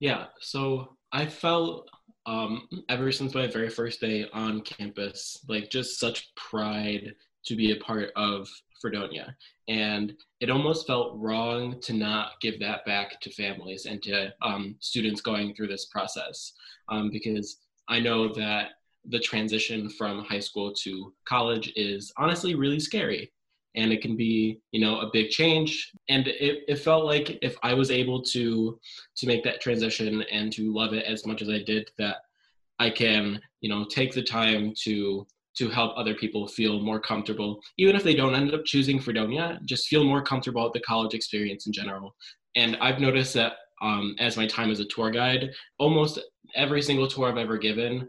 Yeah, 0.01 0.27
so 0.41 0.97
I 1.13 1.27
felt 1.27 1.89
um, 2.27 2.69
ever 2.89 3.13
since 3.13 3.35
my 3.35 3.47
very 3.47 3.69
first 3.69 4.01
day 4.01 4.27
on 4.33 4.63
campus, 4.63 5.45
like 5.49 5.71
just 5.71 5.99
such 5.99 6.35
pride 6.35 7.15
to 7.45 7.57
be 7.57 7.73
a 7.73 7.77
part 7.77 8.11
of 8.17 8.49
Fredonia. 8.83 9.35
And 9.69 10.13
it 10.41 10.51
almost 10.51 10.87
felt 10.87 11.17
wrong 11.17 11.81
to 11.83 11.95
not 11.95 12.33
give 12.43 12.59
that 12.61 12.85
back 12.85 13.21
to 13.21 13.31
families 13.31 13.87
and 13.87 14.03
to 14.03 14.35
um, 14.43 14.75
students 14.81 15.23
going 15.23 15.55
through 15.55 15.69
this 15.69 15.87
process 15.87 16.53
um, 16.89 17.11
because 17.11 17.61
I 17.89 18.01
know 18.01 18.35
that 18.35 18.73
the 19.07 19.19
transition 19.19 19.89
from 19.89 20.25
high 20.25 20.41
school 20.41 20.73
to 20.83 21.15
college 21.25 21.73
is 21.77 22.13
honestly 22.19 22.55
really 22.55 22.81
scary 22.81 23.33
and 23.75 23.93
it 23.93 24.03
can 24.03 24.17
be 24.17 24.61
you 24.71 24.81
know 24.81 25.01
a 25.01 25.11
big 25.13 25.31
change 25.31 25.93
and 26.09 26.29
it, 26.29 26.63
it 26.69 26.77
felt 26.77 27.05
like 27.05 27.39
if 27.43 27.57
i 27.63 27.75
was 27.75 27.91
able 27.91 28.23
to 28.23 28.79
to 29.17 29.27
make 29.27 29.43
that 29.43 29.61
transition 29.61 30.23
and 30.31 30.53
to 30.53 30.73
love 30.73 30.93
it 30.93 31.05
as 31.05 31.27
much 31.27 31.43
as 31.43 31.49
i 31.49 31.59
did 31.63 31.91
that 31.99 32.17
i 32.79 32.89
can 32.89 33.41
you 33.61 33.69
know 33.69 33.85
take 33.85 34.13
the 34.13 34.23
time 34.23 34.73
to 34.77 35.27
to 35.59 35.69
help 35.69 35.97
other 35.97 36.15
people 36.15 36.49
feel 36.49 36.81
more 36.81 37.01
comfortable, 37.01 37.61
even 37.79 37.95
if 37.97 38.03
they 38.03 38.15
don't 38.15 38.35
end 38.35 38.55
up 38.55 38.65
choosing 38.65 39.01
Fredonia, 39.01 39.61
just 39.65 39.89
feel 39.89 40.05
more 40.05 40.23
comfortable 40.23 40.65
with 40.65 40.73
the 40.73 40.81
college 40.81 41.15
experience 41.15 41.67
in 41.67 41.73
general. 41.73 42.15
And 42.57 42.77
I've 42.81 43.01
noticed 43.01 43.35
that 43.35 43.55
um, 43.83 44.15
as 44.19 44.37
my 44.37 44.47
time 44.47 44.71
as 44.71 44.81
a 44.81 44.87
tour 44.87 45.11
guide, 45.11 45.51
almost 45.79 46.19
every 46.55 46.83
single 46.83 47.09
tour 47.09 47.29
I've 47.29 47.39
ever 47.39 47.59
given, 47.59 48.09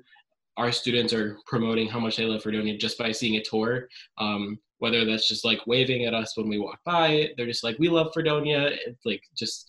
our 0.58 0.72
students 0.72 1.14
are 1.14 1.38
promoting 1.48 1.90
how 1.90 2.00
much 2.00 2.18
they 2.18 2.26
love 2.26 2.44
Fredonia 2.44 2.78
just 2.78 2.98
by 2.98 3.12
seeing 3.12 3.38
a 3.38 3.44
tour. 3.44 3.88
Um, 4.18 4.60
whether 4.80 5.06
that's 5.06 5.30
just 5.30 5.46
like 5.46 5.66
waving 5.66 6.06
at 6.06 6.14
us 6.14 6.36
when 6.36 6.50
we 6.50 6.60
walk 6.60 6.78
by, 6.86 7.30
they're 7.38 7.48
just 7.48 7.64
like, 7.64 7.80
we 7.80 7.88
love 7.88 8.12
Fredonia. 8.14 8.70
It's 8.86 9.06
like 9.06 9.24
just 9.36 9.66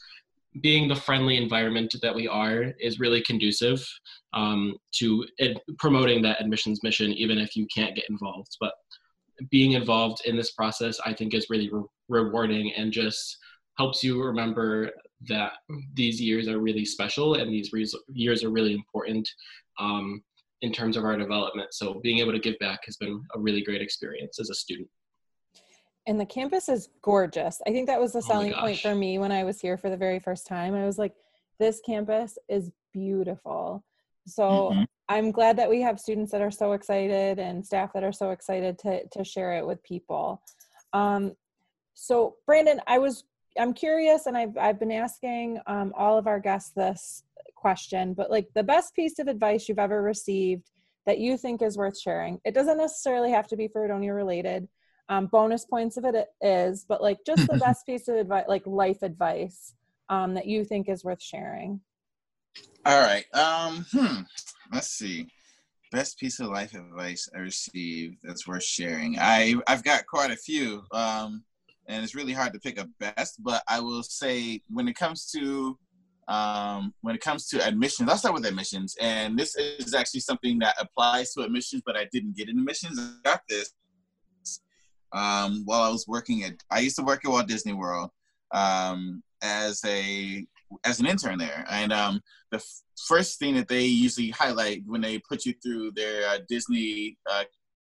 being 0.61 0.89
the 0.89 0.97
friendly 0.97 1.37
environment 1.37 1.95
that 2.01 2.15
we 2.15 2.29
are 2.29 2.73
is 2.81 3.01
really 3.01 3.23
conducive 3.23 3.85
um, 4.33 4.77
to 4.93 5.27
ed- 5.41 5.61
promoting 5.79 6.23
that 6.23 6.41
admissions 6.41 6.83
mission, 6.83 7.13
even 7.13 7.39
if 7.39 7.57
you 7.57 7.67
can't 7.75 7.95
get 7.95 8.09
involved. 8.09 8.57
But 8.61 8.75
being 9.51 9.73
involved 9.73 10.23
in 10.27 10.37
this 10.37 10.53
process, 10.53 11.01
I 11.05 11.13
think, 11.13 11.35
is 11.35 11.51
really 11.51 11.71
re- 11.73 11.83
rewarding 12.09 12.73
and 12.77 12.93
just 12.93 13.39
helps 13.79 14.05
you 14.05 14.23
remember 14.23 14.91
that 15.29 15.53
these 15.95 16.21
years 16.21 16.47
are 16.47 16.61
really 16.61 16.85
special 16.85 17.35
and 17.35 17.51
these 17.53 17.73
re- 17.73 17.91
years 18.13 18.45
are 18.45 18.51
really 18.51 18.75
important 18.75 19.29
um, 19.81 20.23
in 20.63 20.73
terms 20.73 20.97
of 20.97 21.05
our 21.05 21.17
development. 21.17 21.69
So 21.73 22.01
being 22.03 22.19
able 22.19 22.33
to 22.33 22.39
give 22.39 22.59
back 22.61 22.81
has 22.85 22.97
been 22.97 23.21
a 23.35 23.41
really 23.41 23.63
great 23.63 23.83
experience 23.83 24.39
as 24.39 24.51
a 24.51 24.55
student 24.55 24.89
and 26.07 26.21
the 26.21 26.27
campus 26.27 26.69
is 26.69 26.89
gorgeous. 27.03 27.61
I 27.67 27.71
think 27.71 27.87
that 27.87 28.01
was 28.01 28.13
the 28.13 28.19
oh 28.19 28.29
selling 28.29 28.55
oh 28.55 28.61
point 28.61 28.79
for 28.79 28.95
me 28.95 29.19
when 29.19 29.33
I 29.33 29.45
was 29.45 29.61
here 29.61 29.77
for 29.77 29.91
the 29.91 29.97
very 29.97 30.19
first 30.19 30.47
time. 30.47 30.75
I 30.75 30.85
was 30.85 30.99
like, 30.99 31.15
this 31.59 31.81
campus 31.85 32.37
is 32.49 32.71
beautiful. 32.93 33.85
So 34.27 34.71
mm-hmm. 34.73 34.83
I'm 35.09 35.31
glad 35.31 35.57
that 35.59 35.69
we 35.69 35.81
have 35.83 36.01
students 36.01 36.33
that 36.33 36.41
are 36.41 36.51
so 36.51 36.73
excited 36.73 37.39
and 37.39 37.65
staff 37.65 37.93
that 37.93 38.05
are 38.05 38.13
so 38.13 38.31
excited 38.31 38.79
to 38.81 39.07
to 39.09 39.25
share 39.25 39.53
it 39.53 39.67
with 39.67 39.83
people. 39.83 40.43
Um, 40.93 41.35
so 41.95 42.37
Brandon, 42.47 42.81
I 42.87 42.99
was 42.99 43.25
I'm 43.59 43.73
curious, 43.73 44.27
and 44.27 44.37
I've 44.37 44.57
I've 44.59 44.81
been 44.81 44.93
asking 44.93 45.61
um, 45.67 45.93
all 45.97 46.19
of 46.19 46.27
our 46.27 46.41
guests 46.41 46.71
this 46.71 47.23
question, 47.55 48.15
but 48.15 48.31
like 48.31 48.49
the 48.55 48.63
best 48.63 48.95
piece 48.95 49.19
of 49.19 49.29
advice 49.29 49.69
you've 49.69 49.79
ever 49.79 50.03
received 50.03 50.71
that 51.07 51.19
you 51.19 51.37
think 51.37 51.63
is 51.63 51.77
worth 51.77 51.99
sharing. 51.99 52.41
It 52.45 52.55
doesn't 52.55 52.79
necessarily 52.79 53.31
have 53.31 53.47
to 53.49 53.57
be 53.57 53.69
Fredonia 53.69 54.15
related. 54.15 54.69
Um, 55.09 55.27
bonus 55.27 55.67
points 55.67 55.97
of 55.97 56.05
it 56.05 56.29
is, 56.41 56.87
but 56.89 57.03
like 57.03 57.19
just 57.27 57.47
the 57.47 57.59
best 57.65 57.85
piece 57.85 58.09
of 58.09 58.17
advice, 58.17 58.47
like 58.49 58.67
life 58.67 59.03
advice 59.03 59.75
um, 60.09 60.35
that 60.35 60.47
you 60.47 60.65
think 60.65 60.89
is 60.89 61.05
worth 61.05 61.23
sharing. 61.23 61.81
All 62.87 63.01
right. 63.01 63.25
Um, 63.35 63.85
hmm. 63.93 64.23
Let's 64.73 64.91
see. 64.91 65.27
Best 65.93 66.19
piece 66.19 66.41
of 66.41 66.49
life 66.49 66.75
advice 66.75 67.29
I 67.35 67.39
received 67.39 68.17
that's 68.23 68.49
worth 68.49 68.65
sharing. 68.65 69.17
I 69.19 69.55
I've 69.67 69.85
got 69.85 70.07
quite 70.07 70.31
a 70.31 70.37
few. 70.37 70.83
Um, 70.93 71.45
and 71.87 72.03
it's 72.03 72.15
really 72.15 72.33
hard 72.33 72.53
to 72.55 72.61
pick 72.61 72.79
a 72.79 72.89
best, 72.99 73.43
but 73.43 73.63
I 73.69 73.81
will 73.81 74.03
say 74.03 74.63
when 74.71 74.89
it 74.89 74.95
comes 74.95 75.31
to 75.33 75.79
um, 76.27 76.95
when 77.03 77.15
it 77.15 77.21
comes 77.21 77.49
to 77.49 77.67
admissions, 77.67 78.09
I'll 78.09 78.17
start 78.17 78.35
with 78.35 78.47
admissions. 78.47 78.97
And 78.99 79.39
this 79.39 79.57
is 79.57 79.95
actually 79.95 80.21
something 80.21 80.59
that 80.61 80.75
applies 80.81 81.35
to 81.35 81.43
admissions, 81.43 81.83
but 81.85 81.97
I 81.97 82.09
didn't 82.11 82.37
get 82.37 82.49
in 82.49 82.59
admissions. 82.59 82.99
I 82.99 83.13
got 83.23 83.43
this 83.47 83.75
um, 85.15 85.63
while 85.65 85.83
I 85.83 85.89
was 85.89 86.07
working 86.07 86.43
at, 86.45 86.55
I 86.71 86.81
used 86.81 86.97
to 86.97 87.05
work 87.05 87.25
at 87.25 87.31
Walt 87.31 87.49
Disney 87.49 87.73
World 87.73 88.11
um, 88.53 89.23
as 89.43 89.81
a 89.87 90.45
as 90.85 90.99
an 90.99 91.07
intern 91.07 91.39
there. 91.39 91.65
And 91.71 91.93
um, 91.93 92.21
the 92.51 92.57
f- 92.57 92.83
first 93.07 93.39
thing 93.39 93.55
that 93.55 93.69
they 93.69 93.85
usually 93.85 94.31
highlight 94.31 94.83
when 94.87 95.01
they 95.01 95.19
put 95.19 95.45
you 95.45 95.55
through 95.63 95.93
their 95.93 96.29
uh, 96.29 96.39
Disney 96.49 97.17
uh, 97.31 97.45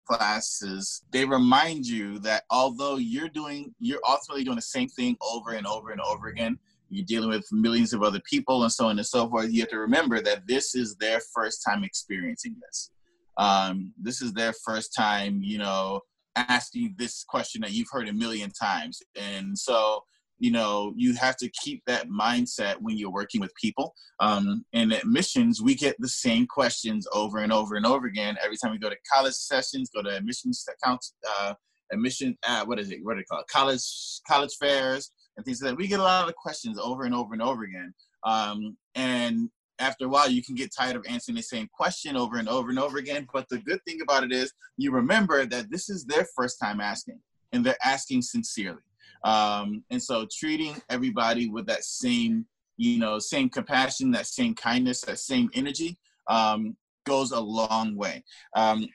classes, 0.08 1.02
they 1.12 1.26
remind 1.26 1.88
you 1.88 2.20
that 2.20 2.44
although 2.52 2.98
you're 2.98 3.30
doing, 3.30 3.74
you're 3.80 4.02
ultimately 4.08 4.44
doing 4.44 4.58
the 4.58 4.62
same 4.62 4.90
thing 4.90 5.18
over 5.22 5.54
and 5.54 5.66
over 5.66 5.90
and 5.92 6.02
over 6.02 6.28
again, 6.28 6.60
you're 6.90 7.06
dealing 7.06 7.30
with 7.30 7.48
millions 7.52 7.92
of 7.94 8.04
other 8.04 8.22
people 8.30 8.62
and 8.64 8.72
so 8.72 8.88
on 8.88 8.98
and 8.98 9.08
so 9.08 9.28
forth. 9.28 9.52
You 9.52 9.62
have 9.62 9.70
to 9.70 9.80
remember 9.80 10.22
that 10.22 10.46
this 10.48 10.76
is 10.76 10.96
their 10.98 11.20
first 11.34 11.64
time 11.68 11.84
experiencing 11.84 12.56
this. 12.62 12.92
Um, 13.38 13.94
this 14.00 14.22
is 14.22 14.32
their 14.34 14.54
first 14.64 14.94
time, 14.96 15.42
you 15.42 15.58
know, 15.58 16.02
asking 16.36 16.96
this 16.98 17.24
question 17.28 17.62
that 17.62 17.72
you've 17.72 17.90
heard 17.92 18.08
a 18.08 18.14
million 18.14 18.52
times. 18.52 19.02
And 19.16 19.58
so, 19.58 20.04
you 20.38 20.52
know, 20.52 20.94
you 20.98 21.16
have 21.16 21.38
to 21.38 21.50
keep 21.64 21.82
that 21.88 22.10
mindset 22.10 22.76
when 22.82 22.98
you're 22.98 23.12
working 23.12 23.42
with 23.42 23.54
people. 23.56 23.94
Um, 24.20 24.66
and 24.74 24.92
at 24.94 25.06
missions, 25.06 25.62
we 25.62 25.76
get 25.76 25.96
the 26.00 26.10
same 26.10 26.46
questions 26.48 27.08
over 27.14 27.40
and 27.40 27.54
over 27.54 27.76
and 27.76 27.86
over 27.86 28.08
again. 28.08 28.38
Every 28.44 28.58
time 28.58 28.72
we 28.72 28.78
go 28.78 28.90
to 28.90 28.98
college 29.12 29.34
sessions, 29.34 29.90
go 29.94 30.02
to 30.02 30.18
admissions 30.18 30.66
accounts, 30.84 31.14
uh, 31.40 31.54
admission, 31.92 32.38
uh, 32.48 32.66
what 32.66 32.80
is 32.80 32.92
it? 32.92 33.00
What 33.04 33.14
do 33.14 33.20
they 33.20 33.26
call 33.26 33.40
it? 33.40 33.48
College, 33.48 33.84
college 34.28 34.56
fairs 34.60 35.12
and 35.38 35.46
things 35.46 35.62
like 35.62 35.72
that. 35.72 35.78
We 35.78 35.88
get 35.88 36.00
a 36.00 36.04
lot 36.04 36.28
of 36.28 36.36
questions 36.36 36.78
over 36.80 37.04
and 37.04 37.16
over 37.16 37.34
and 37.34 37.42
over 37.42 37.64
again. 37.64 37.94
Um, 38.26 38.76
and 38.96 39.50
after 39.80 40.06
a 40.06 40.10
while, 40.10 40.30
you 40.30 40.44
can 40.44 40.56
get 40.56 40.74
tired 40.74 40.96
of 40.96 41.06
answering 41.08 41.36
the 41.36 41.44
same 41.44 41.68
question 41.74 42.16
over 42.16 42.38
and 42.38 42.48
over 42.48 42.70
and 42.70 42.80
over 42.80 42.98
again. 42.98 43.28
But 43.34 43.50
the 43.50 43.60
good 43.60 43.84
thing 43.86 44.00
about 44.02 44.24
it 44.24 44.32
is 44.32 44.54
you 44.78 44.92
remember 44.92 45.46
that 45.46 45.70
this 45.70 45.90
is 45.90 46.06
their 46.06 46.26
first 46.36 46.60
time 46.60 46.80
asking 46.80 47.20
and 47.52 47.66
they're 47.66 47.78
asking 47.84 48.22
sincerely. 48.22 48.82
Um, 49.24 49.84
and 49.90 50.02
so 50.02 50.28
treating 50.32 50.76
everybody 50.90 51.50
with 51.50 51.66
that 51.68 51.84
same, 51.84 52.46
you 52.78 53.00
know, 53.00 53.20
same 53.20 53.50
compassion, 53.50 54.12
that 54.12 54.28
same 54.28 54.54
kindness, 54.54 55.02
that 55.02 55.20
same 55.20 55.50
energy 55.54 55.98
um, 56.28 56.76
goes 57.06 57.32
a 57.32 57.40
long 57.40 57.96
way. 57.96 58.24
Um, 58.56 58.88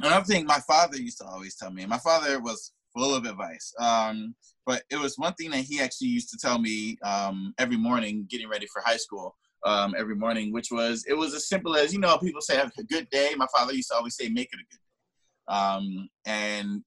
another 0.00 0.24
thing 0.24 0.46
my 0.46 0.60
father 0.66 0.96
used 0.96 1.18
to 1.18 1.26
always 1.26 1.56
tell 1.56 1.70
me, 1.70 1.86
my 1.86 1.98
father 1.98 2.40
was 2.40 2.72
full 2.96 3.14
of 3.14 3.24
advice. 3.24 3.74
Um, 3.78 4.34
but 4.64 4.82
it 4.90 4.96
was 4.96 5.16
one 5.16 5.34
thing 5.34 5.50
that 5.50 5.64
he 5.64 5.80
actually 5.80 6.08
used 6.08 6.30
to 6.30 6.38
tell 6.38 6.58
me 6.58 6.98
um, 7.02 7.54
every 7.58 7.76
morning 7.76 8.26
getting 8.28 8.48
ready 8.48 8.66
for 8.72 8.82
high 8.84 8.96
school 8.96 9.36
um, 9.64 9.94
every 9.96 10.14
morning, 10.14 10.52
which 10.52 10.70
was 10.70 11.04
it 11.08 11.14
was 11.14 11.34
as 11.34 11.48
simple 11.48 11.76
as 11.76 11.92
you 11.92 11.98
know 11.98 12.18
people 12.18 12.40
say 12.40 12.56
have 12.56 12.72
a 12.78 12.84
good 12.84 13.08
day. 13.10 13.32
My 13.36 13.46
father 13.54 13.72
used 13.72 13.88
to 13.90 13.96
always 13.96 14.16
say 14.16 14.28
make 14.28 14.48
it 14.52 14.60
a 14.60 14.66
good 14.70 14.78
day, 14.80 15.54
um, 15.54 16.08
and 16.26 16.82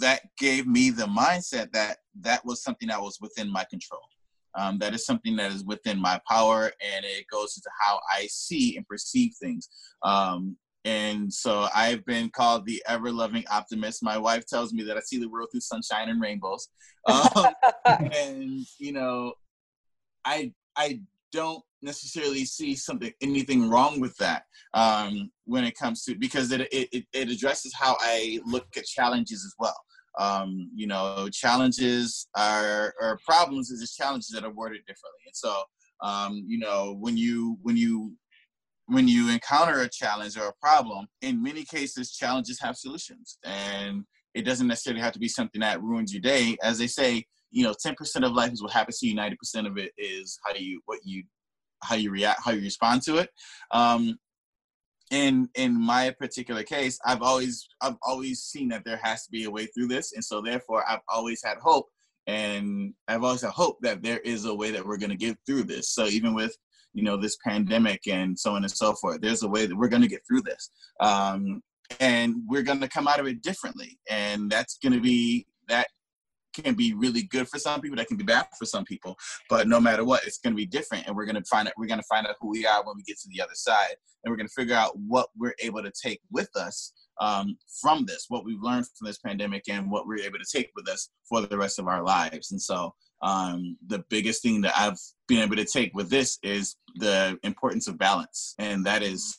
that 0.00 0.22
gave 0.38 0.66
me 0.66 0.90
the 0.90 1.06
mindset 1.06 1.72
that 1.72 1.98
that 2.20 2.44
was 2.44 2.62
something 2.62 2.88
that 2.88 3.00
was 3.00 3.18
within 3.20 3.50
my 3.50 3.64
control. 3.70 4.02
Um, 4.58 4.78
that 4.78 4.94
is 4.94 5.04
something 5.04 5.36
that 5.36 5.52
is 5.52 5.64
within 5.64 6.00
my 6.00 6.20
power, 6.28 6.72
and 6.80 7.04
it 7.04 7.26
goes 7.30 7.56
into 7.56 7.68
how 7.80 8.00
I 8.10 8.26
see 8.26 8.76
and 8.76 8.88
perceive 8.88 9.32
things. 9.40 9.68
Um, 10.02 10.56
and 10.86 11.32
so 11.32 11.66
I've 11.74 12.04
been 12.06 12.30
called 12.30 12.64
the 12.64 12.82
ever 12.86 13.10
loving 13.10 13.44
optimist. 13.50 14.04
My 14.04 14.16
wife 14.16 14.46
tells 14.46 14.72
me 14.72 14.84
that 14.84 14.96
I 14.96 15.00
see 15.00 15.18
the 15.18 15.28
world 15.28 15.48
through 15.50 15.60
sunshine 15.60 16.08
and 16.08 16.20
rainbows. 16.20 16.68
Um, 17.06 17.46
and 18.12 18.64
you 18.78 18.92
know, 18.92 19.34
I 20.24 20.52
I 20.76 21.00
don't 21.36 21.62
necessarily 21.82 22.44
see 22.44 22.74
something 22.74 23.12
anything 23.22 23.68
wrong 23.70 24.00
with 24.00 24.16
that 24.16 24.42
um, 24.74 25.30
when 25.44 25.64
it 25.64 25.78
comes 25.78 26.02
to 26.04 26.14
because 26.16 26.50
it, 26.50 26.62
it 26.72 27.04
it 27.12 27.28
addresses 27.30 27.72
how 27.74 27.96
I 28.00 28.40
look 28.44 28.66
at 28.76 28.84
challenges 28.84 29.44
as 29.44 29.54
well. 29.58 29.78
Um, 30.18 30.70
you 30.74 30.86
know, 30.86 31.28
challenges 31.30 32.26
are 32.34 32.94
or 33.00 33.20
problems 33.24 33.70
is 33.70 33.80
just 33.80 33.96
challenges 33.96 34.30
that 34.30 34.44
are 34.44 34.52
worded 34.52 34.80
differently. 34.86 35.24
And 35.26 35.36
so, 35.36 35.62
um, 36.02 36.42
you 36.46 36.58
know, 36.58 36.96
when 36.98 37.16
you 37.16 37.58
when 37.62 37.76
you 37.76 38.14
when 38.86 39.08
you 39.08 39.28
encounter 39.30 39.80
a 39.80 39.88
challenge 39.88 40.38
or 40.38 40.48
a 40.48 40.54
problem, 40.60 41.06
in 41.20 41.42
many 41.42 41.64
cases, 41.64 42.12
challenges 42.12 42.60
have 42.60 42.76
solutions. 42.76 43.38
And 43.44 44.04
it 44.34 44.42
doesn't 44.42 44.66
necessarily 44.66 45.02
have 45.02 45.12
to 45.14 45.18
be 45.18 45.28
something 45.28 45.60
that 45.60 45.82
ruins 45.82 46.12
your 46.12 46.22
day. 46.22 46.56
As 46.62 46.78
they 46.78 46.86
say, 46.86 47.24
you 47.56 47.64
know, 47.64 47.72
10% 47.72 47.96
of 48.22 48.32
life 48.32 48.52
is 48.52 48.62
what 48.62 48.72
happens 48.72 48.98
to 48.98 49.06
you, 49.06 49.16
90% 49.16 49.66
of 49.66 49.78
it 49.78 49.92
is 49.96 50.38
how 50.44 50.54
you, 50.54 50.82
what 50.84 51.00
you, 51.04 51.22
how 51.82 51.94
you 51.94 52.10
react, 52.10 52.42
how 52.44 52.50
you 52.50 52.60
respond 52.60 53.00
to 53.02 53.16
it. 53.16 53.30
Um, 53.70 54.18
in 55.10 55.48
in 55.54 55.80
my 55.80 56.14
particular 56.18 56.64
case, 56.64 56.98
I've 57.06 57.22
always 57.22 57.66
I've 57.80 57.96
always 58.02 58.40
seen 58.40 58.68
that 58.70 58.84
there 58.84 59.00
has 59.02 59.24
to 59.24 59.30
be 59.30 59.44
a 59.44 59.50
way 59.50 59.66
through 59.66 59.86
this, 59.86 60.12
and 60.12 60.22
so 60.22 60.42
therefore 60.42 60.84
I've 60.86 61.00
always 61.08 61.40
had 61.44 61.58
hope, 61.58 61.86
and 62.26 62.92
I've 63.06 63.22
always 63.22 63.42
had 63.42 63.52
hope 63.52 63.78
that 63.82 64.02
there 64.02 64.18
is 64.18 64.44
a 64.44 64.54
way 64.54 64.72
that 64.72 64.84
we're 64.84 64.98
going 64.98 65.10
to 65.10 65.16
get 65.16 65.38
through 65.46 65.62
this. 65.62 65.90
So 65.90 66.06
even 66.06 66.34
with 66.34 66.56
you 66.92 67.04
know 67.04 67.16
this 67.16 67.36
pandemic 67.46 68.08
and 68.08 68.38
so 68.38 68.54
on 68.56 68.64
and 68.64 68.70
so 68.70 68.94
forth 68.94 69.20
there's 69.20 69.42
a 69.42 69.48
way 69.48 69.66
that 69.66 69.76
we're 69.76 69.88
going 69.88 70.02
to 70.02 70.08
get 70.08 70.22
through 70.26 70.40
this 70.40 70.70
um, 71.00 71.62
and 72.00 72.34
we're 72.48 72.62
going 72.62 72.80
to 72.80 72.88
come 72.88 73.06
out 73.06 73.20
of 73.20 73.26
it 73.26 73.42
differently 73.42 73.98
and 74.08 74.50
that's 74.50 74.78
going 74.78 74.94
to 74.94 75.00
be 75.00 75.46
that 75.68 75.88
can 76.62 76.74
be 76.74 76.94
really 76.94 77.22
good 77.22 77.48
for 77.48 77.58
some 77.58 77.80
people 77.80 77.96
that 77.96 78.08
can 78.08 78.16
be 78.16 78.24
bad 78.24 78.46
for 78.58 78.64
some 78.64 78.84
people. 78.84 79.16
But 79.48 79.68
no 79.68 79.80
matter 79.80 80.04
what 80.04 80.24
it's 80.26 80.38
going 80.38 80.52
to 80.52 80.56
be 80.56 80.66
different 80.66 81.06
and 81.06 81.16
we're 81.16 81.26
going 81.26 81.36
to 81.36 81.44
find 81.44 81.68
out 81.68 81.74
we're 81.76 81.86
going 81.86 82.00
to 82.00 82.06
find 82.08 82.26
out 82.26 82.36
who 82.40 82.50
we 82.50 82.66
are 82.66 82.84
when 82.84 82.96
we 82.96 83.02
get 83.02 83.18
to 83.20 83.28
the 83.28 83.42
other 83.42 83.54
side. 83.54 83.96
And 84.24 84.32
we're 84.32 84.36
going 84.36 84.48
to 84.48 84.54
figure 84.54 84.74
out 84.74 84.98
what 84.98 85.28
we're 85.36 85.54
able 85.60 85.82
to 85.82 85.92
take 86.02 86.20
with 86.32 86.50
us 86.56 86.92
um, 87.20 87.56
from 87.80 88.04
this 88.04 88.26
what 88.28 88.44
we've 88.44 88.60
learned 88.60 88.86
from 88.96 89.06
this 89.06 89.18
pandemic 89.18 89.64
and 89.68 89.90
what 89.90 90.06
we're 90.06 90.24
able 90.24 90.38
to 90.38 90.58
take 90.58 90.70
with 90.74 90.88
us 90.88 91.10
for 91.28 91.40
the 91.42 91.56
rest 91.56 91.78
of 91.78 91.86
our 91.86 92.02
lives. 92.02 92.50
And 92.50 92.60
so 92.60 92.94
um, 93.22 93.76
the 93.86 94.04
biggest 94.10 94.42
thing 94.42 94.60
that 94.62 94.74
I've 94.76 94.98
been 95.26 95.42
able 95.42 95.56
to 95.56 95.64
take 95.64 95.94
with 95.94 96.10
this 96.10 96.38
is 96.42 96.76
the 96.96 97.38
importance 97.42 97.88
of 97.88 97.98
balance, 97.98 98.54
and 98.58 98.84
that 98.84 99.02
is 99.02 99.38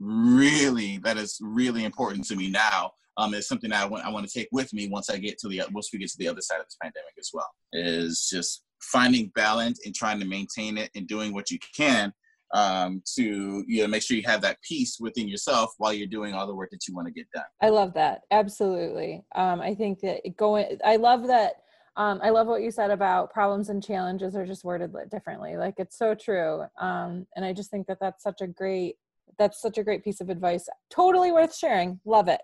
really 0.00 0.98
that 0.98 1.18
is 1.18 1.38
really 1.42 1.84
important 1.84 2.24
to 2.28 2.36
me 2.36 2.50
now. 2.50 2.92
Um, 3.18 3.34
it's 3.34 3.48
something 3.48 3.70
that 3.70 3.82
I 3.82 3.86
want 3.86 4.04
I 4.04 4.10
want 4.10 4.26
to 4.26 4.32
take 4.32 4.48
with 4.52 4.72
me 4.72 4.88
once 4.88 5.10
I 5.10 5.18
get 5.18 5.38
to 5.38 5.48
the 5.48 5.62
once 5.72 5.90
we 5.92 5.98
get 5.98 6.08
to 6.10 6.18
the 6.18 6.28
other 6.28 6.40
side 6.40 6.60
of 6.60 6.66
this 6.66 6.76
pandemic 6.80 7.12
as 7.18 7.30
well. 7.34 7.48
Is 7.72 8.28
just 8.30 8.64
finding 8.80 9.30
balance 9.34 9.80
and 9.84 9.94
trying 9.94 10.20
to 10.20 10.26
maintain 10.26 10.78
it 10.78 10.90
and 10.94 11.06
doing 11.06 11.34
what 11.34 11.50
you 11.50 11.58
can 11.76 12.12
um, 12.54 13.02
to 13.16 13.64
you 13.66 13.82
know 13.82 13.88
make 13.88 14.02
sure 14.02 14.16
you 14.16 14.22
have 14.24 14.40
that 14.42 14.58
peace 14.62 14.98
within 15.00 15.28
yourself 15.28 15.74
while 15.78 15.92
you're 15.92 16.06
doing 16.06 16.32
all 16.32 16.46
the 16.46 16.54
work 16.54 16.70
that 16.70 16.86
you 16.88 16.94
want 16.94 17.06
to 17.06 17.12
get 17.12 17.26
done. 17.34 17.44
I 17.60 17.68
love 17.70 17.92
that 17.94 18.22
absolutely. 18.30 19.24
Um, 19.34 19.60
I 19.60 19.74
think 19.74 20.00
that 20.00 20.20
going. 20.36 20.78
I 20.84 20.96
love 20.96 21.26
that 21.26 21.56
um, 21.98 22.20
I 22.22 22.30
love 22.30 22.46
what 22.46 22.62
you 22.62 22.70
said 22.70 22.92
about 22.92 23.32
problems 23.32 23.70
and 23.70 23.82
challenges 23.82 24.36
are 24.36 24.46
just 24.46 24.62
worded 24.62 24.94
differently. 25.10 25.56
Like 25.56 25.74
it's 25.78 25.98
so 25.98 26.14
true. 26.14 26.62
Um, 26.80 27.26
and 27.34 27.44
I 27.44 27.52
just 27.52 27.72
think 27.72 27.88
that 27.88 27.98
that's 28.00 28.22
such 28.22 28.40
a 28.40 28.46
great, 28.46 28.94
that's 29.36 29.60
such 29.60 29.78
a 29.78 29.82
great 29.82 30.04
piece 30.04 30.20
of 30.20 30.30
advice. 30.30 30.68
Totally 30.90 31.32
worth 31.32 31.56
sharing. 31.56 31.98
Love 32.04 32.28
it. 32.28 32.40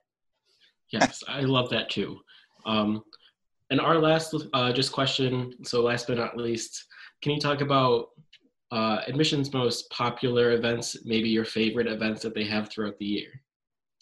Yes, 0.93 1.23
I 1.29 1.41
love 1.41 1.71
that 1.71 1.91
too. 1.91 2.21
Um, 2.67 3.03
and 3.71 3.81
our 3.81 3.99
last 3.99 4.35
uh, 4.53 4.73
just 4.73 4.93
question. 4.93 5.55
So 5.65 5.83
last 5.83 6.07
but 6.07 6.19
not 6.19 6.37
least, 6.37 6.85
can 7.23 7.33
you 7.33 7.41
talk 7.41 7.61
about 7.61 8.09
uh, 8.71 9.01
admissions 9.07 9.53
most 9.53 9.91
popular 9.91 10.53
events, 10.53 10.97
maybe 11.05 11.29
your 11.29 11.45
favorite 11.45 11.87
events 11.87 12.23
that 12.23 12.35
they 12.35 12.45
have 12.45 12.69
throughout 12.71 12.99
the 12.99 13.07
year? 13.07 13.29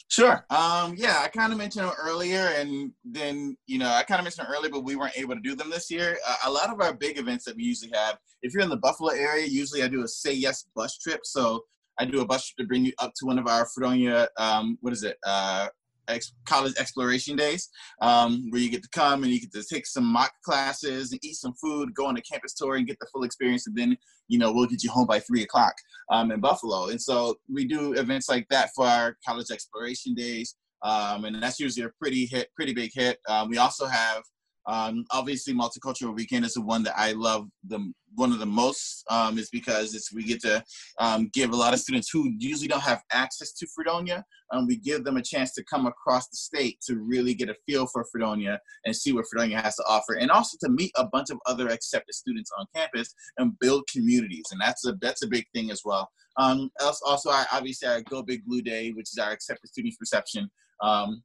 Sure. 0.09 0.45
Um, 0.51 0.95
yeah, 0.99 1.21
I 1.23 1.29
kind 1.29 1.53
of 1.53 1.59
mentioned 1.59 1.87
them 1.87 1.95
earlier, 1.99 2.53
and 2.57 2.93
then 3.03 3.57
you 3.67 3.79
know 3.79 3.89
I 3.89 4.03
kind 4.03 4.19
of 4.19 4.25
mentioned 4.25 4.47
earlier, 4.51 4.71
but 4.71 4.85
we 4.85 4.95
weren't 4.95 5.17
able 5.17 5.35
to 5.35 5.41
do 5.41 5.55
them 5.55 5.71
this 5.71 5.91
year. 5.91 6.19
Uh, 6.29 6.37
a 6.45 6.51
lot 6.51 6.69
of 6.69 6.81
our 6.83 6.93
big 6.93 7.19
events 7.19 7.47
that 7.47 7.57
we 7.57 7.63
usually 7.63 7.93
have, 7.95 8.19
if 8.43 8.53
you're 8.53 8.63
in 8.63 8.69
the 8.69 8.77
Buffalo 8.77 9.13
area, 9.13 9.47
usually 9.47 9.83
I 9.83 9.89
do 9.89 10.03
a 10.03 10.09
Say 10.09 10.35
Yes 10.35 10.67
bus 10.77 10.99
trip. 10.99 11.21
So 11.25 11.65
I 11.99 12.05
do 12.05 12.21
a 12.21 12.27
bus 12.27 12.47
trip 12.47 12.65
to 12.65 12.69
bring 12.69 12.85
you 12.85 12.93
up 12.99 13.13
to 13.17 13.27
one 13.27 13.39
of 13.39 13.47
our 13.47 13.67
Fredonia, 13.75 14.29
um, 14.39 14.77
what 14.81 14.93
is 14.93 15.03
it, 15.03 15.17
uh, 15.27 15.69
ex- 16.09 16.33
college 16.47 16.75
exploration 16.79 17.37
days, 17.37 17.69
um, 18.01 18.47
where 18.51 18.61
you 18.61 18.71
get 18.71 18.83
to 18.83 18.89
come 18.91 19.23
and 19.23 19.33
you 19.33 19.41
get 19.41 19.53
to 19.53 19.63
take 19.63 19.87
some 19.87 20.05
mock 20.05 20.33
classes 20.45 21.13
and 21.13 21.25
eat 21.25 21.37
some 21.37 21.55
food, 21.55 21.95
go 21.95 22.07
on 22.07 22.17
a 22.17 22.23
campus 22.23 22.55
tour 22.55 22.77
and 22.77 22.87
get 22.87 22.99
the 23.01 23.07
full 23.13 23.25
experience, 23.25 23.67
and 23.67 23.77
then 23.77 23.97
you 24.29 24.39
know 24.39 24.53
we'll 24.53 24.67
get 24.67 24.83
you 24.83 24.91
home 24.91 25.07
by 25.07 25.21
three 25.21 25.43
o'clock 25.43 25.75
um, 26.11 26.31
in 26.31 26.41
Buffalo. 26.41 26.89
And 26.89 27.01
so 27.01 27.37
we 27.53 27.65
do 27.65 27.93
events 27.95 28.29
like 28.29 28.47
that 28.51 28.71
for 28.75 28.87
our 28.87 29.17
college 29.27 29.51
exploration 29.51 30.15
days, 30.15 30.57
um, 30.83 31.25
and 31.25 31.43
that's 31.43 31.61
usually 31.61 31.87
a 31.87 31.91
pretty 32.01 32.27
hit, 32.27 32.49
pretty 32.57 32.75
big 32.75 32.91
hit. 32.95 33.19
Um, 33.29 33.49
we 33.49 33.59
also 33.59 33.87
have 33.87 34.23
um, 34.67 35.05
obviously, 35.11 35.55
Multicultural 35.55 36.15
Weekend 36.15 36.45
is 36.45 36.55
the 36.55 36.61
one 36.61 36.83
that 36.85 36.95
I 36.97 37.13
love 37.13 37.49
the 37.67 37.93
one 38.15 38.31
of 38.31 38.39
the 38.39 38.47
most 38.47 39.05
um, 39.11 39.39
is 39.39 39.49
because 39.51 39.95
it's 39.95 40.13
we 40.13 40.23
get 40.23 40.41
to 40.43 40.63
um, 41.01 41.31
give 41.33 41.51
a 41.51 41.57
lot 41.57 41.73
of 41.73 41.81
students 41.81 42.11
who 42.11 42.31
usually 42.39 42.69
don't 42.69 42.83
have 42.83 43.01
access 43.11 43.53
to 43.55 43.67
Fredonia. 43.75 44.23
Um, 44.53 44.67
we 44.67 44.77
give 44.77 45.03
them 45.03 45.17
a 45.17 45.23
chance 45.23 45.55
to 45.55 45.65
come 45.65 45.87
across 45.87 46.29
the 46.29 46.37
state 46.37 46.79
to 46.87 46.97
really 46.97 47.33
get 47.33 47.49
a 47.49 47.57
feel 47.67 47.87
for 47.87 48.05
Fredonia 48.13 48.61
and 48.85 48.95
see 48.95 49.13
what 49.13 49.25
Fredonia 49.31 49.61
has 49.61 49.77
to 49.77 49.85
offer, 49.89 50.15
and 50.15 50.31
also 50.31 50.57
to 50.61 50.71
meet 50.71 50.93
a 50.97 51.07
bunch 51.07 51.31
of 51.31 51.39
other 51.47 51.69
accepted 51.69 52.15
students 52.15 52.51
on 52.59 52.67
campus 52.75 53.15
and 53.39 53.59
build 53.59 53.85
communities. 53.93 54.45
And 54.53 54.61
that's 54.61 54.87
a 54.87 54.95
that's 55.01 55.23
a 55.23 55.29
big 55.29 55.47
thing 55.55 55.71
as 55.71 55.83
well. 55.85 56.09
Um, 56.37 56.71
also, 56.81 57.31
I 57.31 57.47
obviously 57.53 57.89
I 57.89 58.01
Go 58.03 58.23
Big 58.23 58.45
Blue 58.45 58.63
Day, 58.63 58.91
which 58.91 59.11
is 59.13 59.19
our 59.19 59.33
accepted 59.33 59.69
students 59.71 59.97
reception. 60.01 60.51
Um, 60.83 61.23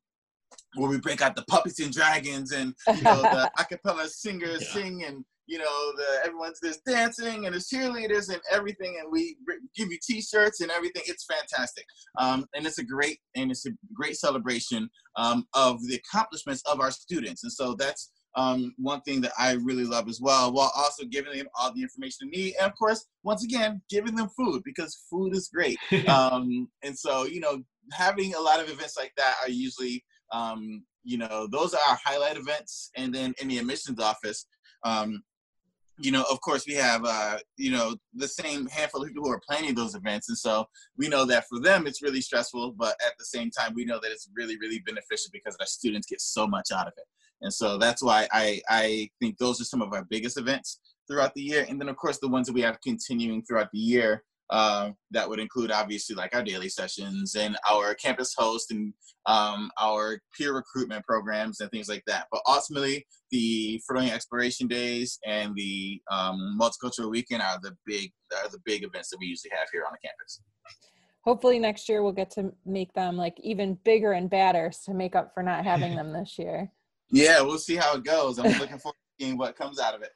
where 0.76 0.90
we 0.90 1.00
break 1.00 1.22
out 1.22 1.36
the 1.36 1.44
puppets 1.44 1.80
and 1.80 1.94
dragons 1.94 2.52
and 2.52 2.74
you 2.88 3.02
know 3.02 3.22
the 3.22 3.52
acapella 3.60 4.08
singers 4.08 4.62
yeah. 4.62 4.74
sing 4.74 5.04
and 5.04 5.24
you 5.48 5.58
know 5.58 5.94
the 5.96 6.26
everyone's 6.26 6.60
just 6.64 6.84
dancing 6.86 7.46
and 7.46 7.56
the 7.56 7.60
cheerleaders 7.60 8.30
and 8.32 8.42
everything 8.52 8.98
and 9.02 9.12
we 9.12 9.38
give 9.76 9.90
you 9.90 9.98
t-shirts 10.06 10.62
and 10.62 10.70
everything 10.72 11.04
it's 11.06 11.26
fantastic 11.26 11.86
um, 12.20 12.46
and 12.54 12.66
it's 12.66 12.80
a 12.80 12.84
great 12.84 13.20
and 13.36 13.50
it's 13.50 13.66
a 13.66 13.72
great 13.94 14.18
celebration 14.18 14.90
um, 15.16 15.46
of 15.54 15.82
the 15.88 15.96
accomplishments 15.96 16.62
of 16.72 16.80
our 16.80 16.92
students 16.92 17.44
and 17.44 17.52
so 17.52 17.74
that's 17.74 18.12
um, 18.36 18.74
one 18.78 19.02
thing 19.02 19.20
that 19.22 19.32
I 19.38 19.54
really 19.54 19.84
love 19.84 20.08
as 20.08 20.22
well, 20.22 20.54
while 20.54 20.72
also 20.78 21.06
giving 21.06 21.36
them 21.36 21.48
all 21.56 21.74
the 21.74 21.82
information 21.82 22.30
they 22.32 22.38
need. 22.38 22.54
And 22.60 22.72
of 22.72 22.78
course, 22.78 23.08
once 23.24 23.44
again, 23.44 23.82
giving 23.90 24.16
them 24.16 24.30
food 24.38 24.62
because 24.64 25.06
food 25.10 25.36
is 25.36 25.50
great. 25.52 25.78
um, 26.08 26.70
and 26.84 26.98
so, 26.98 27.26
you 27.26 27.40
know, 27.40 27.64
having 27.94 28.36
a 28.36 28.40
lot 28.40 28.60
of 28.60 28.70
events 28.70 28.96
like 28.96 29.12
that 29.18 29.38
are 29.42 29.50
usually 29.50 30.04
um, 30.32 30.84
you 31.04 31.18
know, 31.18 31.48
those 31.50 31.74
are 31.74 31.82
our 31.90 31.98
highlight 32.04 32.38
events. 32.38 32.92
And 32.96 33.14
then 33.14 33.34
in 33.42 33.48
the 33.48 33.58
admissions 33.60 34.00
office, 34.00 34.46
um, 34.84 35.24
you 36.00 36.12
know, 36.12 36.24
of 36.30 36.40
course, 36.42 36.66
we 36.68 36.76
have, 36.76 37.04
uh, 37.06 37.38
you 37.58 37.72
know, 37.72 37.96
the 38.14 38.28
same 38.28 38.68
handful 38.68 39.02
of 39.02 39.08
people 39.08 39.24
who 39.24 39.32
are 39.32 39.42
planning 39.48 39.74
those 39.74 39.96
events. 39.96 40.30
And 40.30 40.38
so 40.38 40.66
we 40.96 41.08
know 41.08 41.26
that 41.26 41.46
for 41.50 41.60
them, 41.60 41.88
it's 41.88 42.04
really 42.04 42.22
stressful. 42.22 42.74
But 42.78 42.96
at 43.06 43.14
the 43.18 43.26
same 43.26 43.50
time, 43.50 43.74
we 43.74 43.86
know 43.86 44.00
that 44.02 44.12
it's 44.12 44.30
really, 44.36 44.58
really 44.60 44.80
beneficial 44.86 45.30
because 45.34 45.56
our 45.60 45.66
students 45.66 46.08
get 46.08 46.22
so 46.22 46.46
much 46.46 46.72
out 46.72 46.88
of 46.88 46.94
it. 46.98 47.06
And 47.42 47.54
so 47.54 47.78
that's 47.78 48.04
why 48.04 48.28
I, 48.32 48.62
I 48.70 49.10
think 49.20 49.38
those 49.38 49.62
are 49.62 49.66
some 49.66 49.82
of 49.82 49.94
our 49.94 50.04
biggest 50.04 50.38
events 50.38 50.80
throughout 51.08 51.34
the 51.34 51.42
year. 51.42 51.66
And 51.68 51.80
then, 51.80 51.90
of 51.90 51.96
course, 51.96 52.20
the 52.20 52.28
ones 52.28 52.48
that 52.48 52.54
we 52.54 52.62
have 52.62 52.80
continuing 52.82 53.44
throughout 53.44 53.72
the 53.72 53.80
year 53.80 54.24
um, 54.50 54.96
that 55.12 55.28
would 55.28 55.40
include 55.40 55.72
obviously 55.72 56.16
like 56.16 56.34
our 56.36 56.44
daily 56.44 56.70
sessions 56.70 57.36
and 57.36 57.58
our 57.70 57.94
campus 57.96 58.34
host 58.38 58.72
and 58.72 58.94
um, 59.26 59.70
our 59.80 60.20
peer 60.38 60.54
recruitment 60.54 61.06
programs 61.06 61.60
and 61.60 61.70
things 61.72 61.90
like 61.90 62.04
that. 62.08 62.28
But 62.32 62.42
ultimately, 62.48 63.06
the 63.32 63.82
Fredonia 63.86 64.14
Exploration 64.14 64.68
Days 64.68 65.20
and 65.26 65.54
the 65.56 66.02
um, 66.10 66.58
Multicultural 66.60 67.10
Weekend 67.10 67.42
are 67.42 67.60
the 67.62 67.76
big 67.86 68.12
are 68.44 68.50
the 68.50 68.60
big 68.66 68.84
events 68.84 69.10
that 69.10 69.18
we 69.20 69.28
usually 69.28 69.52
have 69.58 69.68
here 69.72 69.84
on 69.86 69.92
the 69.92 70.08
campus. 70.08 70.42
Hopefully 71.24 71.60
next 71.60 71.90
year 71.90 72.04
we'll 72.04 72.14
get 72.14 72.32
to 72.32 72.54
make 72.66 72.94
them 72.94 73.18
like 73.18 73.38
even 73.44 73.78
bigger 73.84 74.14
and 74.14 74.30
badder 74.30 74.72
to 74.86 74.94
make 74.94 75.14
up 75.14 75.34
for 75.34 75.44
not 75.44 75.66
having 75.66 75.96
them 75.96 76.14
this 76.14 76.38
year. 76.38 76.72
Yeah, 77.10 77.40
we'll 77.40 77.58
see 77.58 77.78
how 77.78 77.96
it 77.96 78.04
goes. 78.04 78.38
I'm 78.38 78.60
looking 78.60 78.80
forward 78.80 78.98
to 78.98 79.24
seeing 79.24 79.38
what 79.38 79.56
comes 79.56 79.80
out 79.80 79.96
of 79.96 80.02
it. 80.02 80.10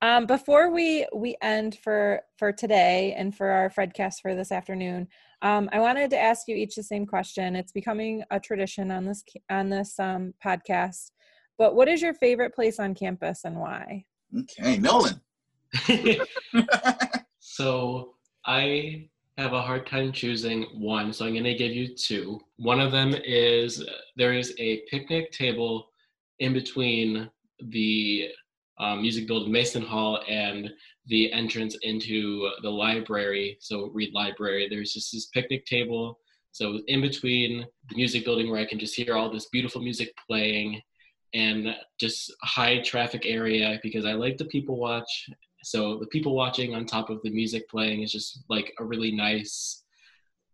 Um, 0.00 0.26
before 0.26 0.70
we 0.70 1.06
we 1.14 1.36
end 1.42 1.78
for 1.82 2.22
for 2.38 2.52
today 2.52 3.14
and 3.16 3.34
for 3.36 3.48
our 3.48 3.70
Fredcast 3.70 4.20
for 4.22 4.34
this 4.34 4.52
afternoon, 4.52 5.08
um, 5.42 5.68
I 5.72 5.80
wanted 5.80 6.10
to 6.10 6.18
ask 6.18 6.48
you 6.48 6.56
each 6.56 6.76
the 6.76 6.82
same 6.82 7.06
question. 7.06 7.56
It's 7.56 7.72
becoming 7.72 8.22
a 8.30 8.38
tradition 8.38 8.90
on 8.90 9.06
this 9.06 9.24
on 9.50 9.68
this 9.68 9.98
um, 9.98 10.34
podcast. 10.44 11.10
But 11.58 11.74
what 11.74 11.88
is 11.88 12.00
your 12.02 12.14
favorite 12.14 12.54
place 12.54 12.78
on 12.78 12.94
campus 12.94 13.44
and 13.44 13.56
why? 13.56 14.04
Okay, 14.38 14.78
Nolan. 14.78 15.20
so 17.38 18.14
I 18.46 19.08
have 19.38 19.52
a 19.52 19.62
hard 19.62 19.86
time 19.86 20.12
choosing 20.12 20.64
one, 20.74 21.12
so 21.12 21.24
I'm 21.24 21.32
going 21.32 21.44
to 21.44 21.54
give 21.54 21.72
you 21.72 21.94
two. 21.94 22.40
One 22.56 22.80
of 22.80 22.92
them 22.92 23.14
is 23.24 23.84
there 24.16 24.34
is 24.34 24.54
a 24.58 24.82
picnic 24.90 25.32
table 25.32 25.88
in 26.38 26.52
between 26.52 27.30
the 27.68 28.28
um, 28.82 29.00
music 29.00 29.28
building 29.28 29.52
Mason 29.52 29.82
Hall 29.82 30.20
and 30.28 30.68
the 31.06 31.32
entrance 31.32 31.76
into 31.82 32.50
the 32.62 32.70
library. 32.70 33.56
So 33.60 33.90
Reed 33.94 34.12
Library, 34.12 34.66
there's 34.68 34.92
just 34.92 35.12
this 35.12 35.26
picnic 35.26 35.64
table. 35.66 36.18
So 36.50 36.80
in 36.88 37.00
between 37.00 37.64
the 37.88 37.96
music 37.96 38.24
building 38.24 38.50
where 38.50 38.60
I 38.60 38.66
can 38.66 38.78
just 38.78 38.94
hear 38.94 39.14
all 39.14 39.30
this 39.30 39.48
beautiful 39.50 39.80
music 39.80 40.12
playing 40.28 40.80
and 41.32 41.74
just 41.98 42.34
high 42.42 42.80
traffic 42.80 43.22
area 43.24 43.78
because 43.82 44.04
I 44.04 44.12
like 44.12 44.36
the 44.36 44.46
people 44.46 44.76
watch. 44.76 45.30
So 45.62 45.98
the 45.98 46.08
people 46.08 46.34
watching 46.34 46.74
on 46.74 46.84
top 46.84 47.08
of 47.08 47.22
the 47.22 47.30
music 47.30 47.68
playing 47.70 48.02
is 48.02 48.10
just 48.10 48.44
like 48.48 48.74
a 48.80 48.84
really 48.84 49.12
nice 49.12 49.78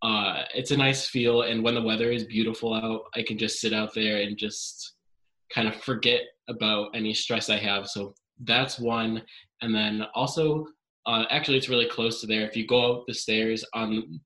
uh, 0.01 0.43
it's 0.55 0.71
a 0.71 0.77
nice 0.77 1.07
feel 1.07 1.41
and 1.41 1.61
when 1.61 1.75
the 1.75 1.81
weather 1.81 2.09
is 2.09 2.23
beautiful 2.23 2.73
out 2.73 3.01
i 3.15 3.21
can 3.21 3.37
just 3.37 3.59
sit 3.59 3.73
out 3.73 3.93
there 3.93 4.21
and 4.21 4.37
just 4.37 4.93
kind 5.53 5.67
of 5.67 5.75
forget 5.75 6.21
about 6.49 6.89
any 6.95 7.13
stress 7.13 7.49
I 7.49 7.57
have. 7.57 7.87
So 7.87 8.13
that's 8.43 8.79
one. 8.79 9.21
And 9.61 9.73
then 9.73 10.03
also, 10.13 10.65
uh, 11.05 11.25
actually, 11.29 11.57
it's 11.57 11.69
really 11.69 11.87
close 11.87 12.21
to 12.21 12.27
there. 12.27 12.47
If 12.47 12.55
you 12.55 12.67
go 12.67 12.99
up 12.99 13.05
the 13.07 13.13
stairs 13.13 13.63
on 13.73 14.19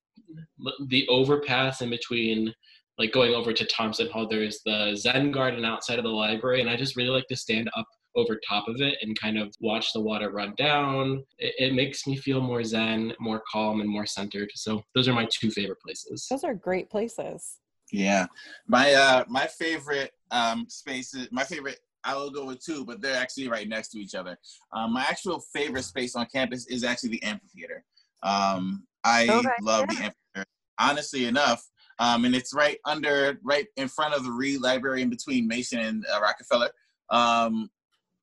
the 0.87 1.07
overpass 1.07 1.81
in 1.81 1.89
between, 1.89 2.53
like 2.97 3.11
going 3.11 3.33
over 3.33 3.53
to 3.53 3.65
Thompson 3.65 4.09
Hall, 4.09 4.27
there's 4.27 4.61
the 4.65 4.95
Zen 4.95 5.31
garden 5.31 5.65
outside 5.65 5.97
of 5.97 6.03
the 6.03 6.09
library. 6.09 6.61
And 6.61 6.69
I 6.69 6.75
just 6.75 6.95
really 6.95 7.09
like 7.09 7.27
to 7.27 7.35
stand 7.35 7.69
up 7.75 7.87
over 8.15 8.39
top 8.47 8.67
of 8.67 8.79
it 8.79 8.95
and 9.01 9.19
kind 9.19 9.37
of 9.37 9.53
watch 9.59 9.91
the 9.93 9.99
water 9.99 10.29
run 10.31 10.53
down. 10.57 11.23
It, 11.39 11.55
it, 11.57 11.73
makes 11.73 12.05
me 12.05 12.15
feel 12.15 12.41
more 12.41 12.63
zen, 12.63 13.13
more 13.19 13.41
calm, 13.51 13.81
and 13.81 13.89
more 13.89 14.05
centered. 14.05 14.49
So 14.53 14.83
those 14.93 15.07
are 15.07 15.13
my 15.13 15.27
two 15.31 15.49
favorite 15.49 15.81
places. 15.81 16.27
Those 16.29 16.43
are 16.43 16.53
great 16.53 16.89
places. 16.89 17.59
Yeah, 17.91 18.25
my 18.67 18.93
uh 18.93 19.23
my 19.27 19.45
favorite 19.45 20.11
um 20.31 20.65
spaces, 20.67 21.27
my 21.31 21.43
favorite 21.43 21.79
I 22.03 22.15
will 22.15 22.29
go 22.29 22.45
with 22.45 22.63
two, 22.63 22.85
but 22.85 23.01
they're 23.01 23.19
actually 23.19 23.47
right 23.47 23.67
next 23.67 23.89
to 23.89 23.99
each 23.99 24.15
other. 24.15 24.37
Um, 24.73 24.93
my 24.93 25.01
actual 25.03 25.41
favorite 25.53 25.83
space 25.83 26.15
on 26.15 26.25
campus 26.33 26.67
is 26.67 26.83
actually 26.83 27.09
the 27.09 27.23
amphitheater. 27.23 27.83
Um, 28.23 28.83
I 29.03 29.27
okay. 29.29 29.49
love 29.61 29.87
the 29.87 29.95
amphitheater. 29.95 30.45
Honestly 30.79 31.25
enough, 31.25 31.63
um, 31.99 32.25
and 32.25 32.35
it's 32.35 32.53
right 32.53 32.77
under, 32.85 33.39
right 33.43 33.67
in 33.77 33.87
front 33.87 34.13
of 34.13 34.23
the 34.23 34.31
Reed 34.31 34.61
Library, 34.61 35.01
in 35.01 35.09
between 35.09 35.47
Mason 35.47 35.79
and 35.79 36.05
uh, 36.13 36.19
Rockefeller. 36.19 36.71
Um, 37.09 37.69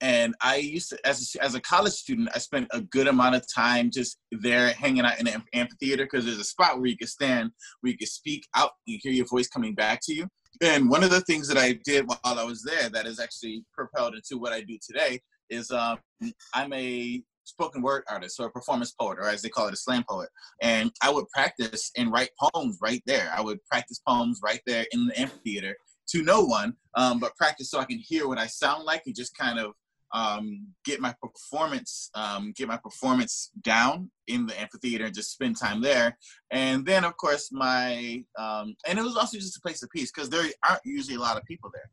and 0.00 0.34
I 0.40 0.56
used 0.56 0.90
to, 0.90 1.06
as 1.06 1.34
a, 1.36 1.44
as 1.44 1.54
a 1.54 1.60
college 1.60 1.92
student, 1.92 2.30
I 2.34 2.38
spent 2.38 2.68
a 2.72 2.80
good 2.80 3.06
amount 3.06 3.34
of 3.34 3.44
time 3.52 3.90
just 3.90 4.18
there 4.32 4.72
hanging 4.72 5.04
out 5.04 5.18
in 5.18 5.26
the 5.26 5.42
amphitheater 5.52 6.04
because 6.04 6.24
there's 6.24 6.38
a 6.38 6.44
spot 6.44 6.78
where 6.78 6.86
you 6.86 6.96
can 6.96 7.06
stand, 7.06 7.50
where 7.80 7.92
you 7.92 7.98
can 7.98 8.06
speak 8.06 8.46
out, 8.56 8.70
you 8.86 8.98
hear 9.00 9.12
your 9.12 9.26
voice 9.26 9.48
coming 9.48 9.74
back 9.74 10.00
to 10.04 10.14
you. 10.14 10.26
And 10.62 10.90
one 10.90 11.03
of 11.03 11.11
the 11.11 11.23
things 11.23 11.49
that 11.49 11.57
I 11.57 11.79
did 11.85 12.07
while 12.07 12.18
I 12.38 12.44
was 12.44 12.62
there 12.62 12.90
that 12.90 13.07
is 13.07 13.18
actually 13.18 13.64
propelled 13.73 14.14
into 14.14 14.38
what 14.38 14.53
I 14.53 14.61
do 14.61 14.79
today 14.85 15.20
is 15.49 15.70
um, 15.70 15.99
I'm 16.55 16.73
a 16.75 17.23
spoken 17.44 17.83
word 17.83 18.05
artist 18.09 18.38
or 18.38 18.46
a 18.46 18.51
performance 18.51 18.92
poet, 18.92 19.18
or 19.18 19.29
as 19.29 19.42
they 19.42 19.49
call 19.49 19.66
it, 19.68 19.75
a 19.75 19.77
slam 19.77 20.05
poet. 20.09 20.29
And 20.62 20.92
I 21.03 21.11
would 21.11 21.29
practice 21.31 21.90
and 21.96 22.12
write 22.12 22.31
poems 22.38 22.79
right 22.81 23.03
there. 23.07 23.33
I 23.37 23.40
would 23.40 23.59
practice 23.64 24.01
poems 24.07 24.40
right 24.42 24.61
there 24.66 24.87
in 24.92 25.07
the 25.07 25.18
amphitheater 25.18 25.77
to 26.11 26.23
no 26.23 26.42
one, 26.42 26.75
um, 26.94 27.20
but 27.20 27.37
practice 27.37 27.70
so 27.70 27.79
I 27.79 27.85
can 27.85 27.99
hear 27.99 28.29
what 28.29 28.38
I 28.38 28.46
sound 28.46 28.85
like 28.85 29.03
and 29.07 29.14
just 29.14 29.37
kind 29.37 29.59
of 29.59 29.73
um, 30.12 30.66
get 30.85 31.01
my 31.01 31.14
performance 31.23 32.11
um, 32.14 32.53
get 32.57 32.68
my 32.68 32.77
performance 32.77 33.51
down 33.62 34.11
in 34.27 34.46
the 34.46 34.61
amphitheater 34.61 35.07
and 35.07 35.14
just 35.14 35.33
spend 35.33 35.57
time 35.57 35.81
there. 35.81 36.16
And 36.51 36.85
then 36.85 37.05
of 37.05 37.16
course 37.16 37.51
my 37.53 38.25
um, 38.38 38.75
and 38.87 38.99
it 38.99 39.03
was 39.03 39.16
also 39.16 39.38
just 39.38 39.57
a 39.57 39.61
place 39.61 39.83
of 39.83 39.90
peace 39.90 40.11
because 40.12 40.31
there 40.31 40.44
aren't 40.68 40.85
usually 40.85 41.16
a 41.16 41.20
lot 41.20 41.37
of 41.37 41.44
people 41.44 41.70
there. 41.73 41.88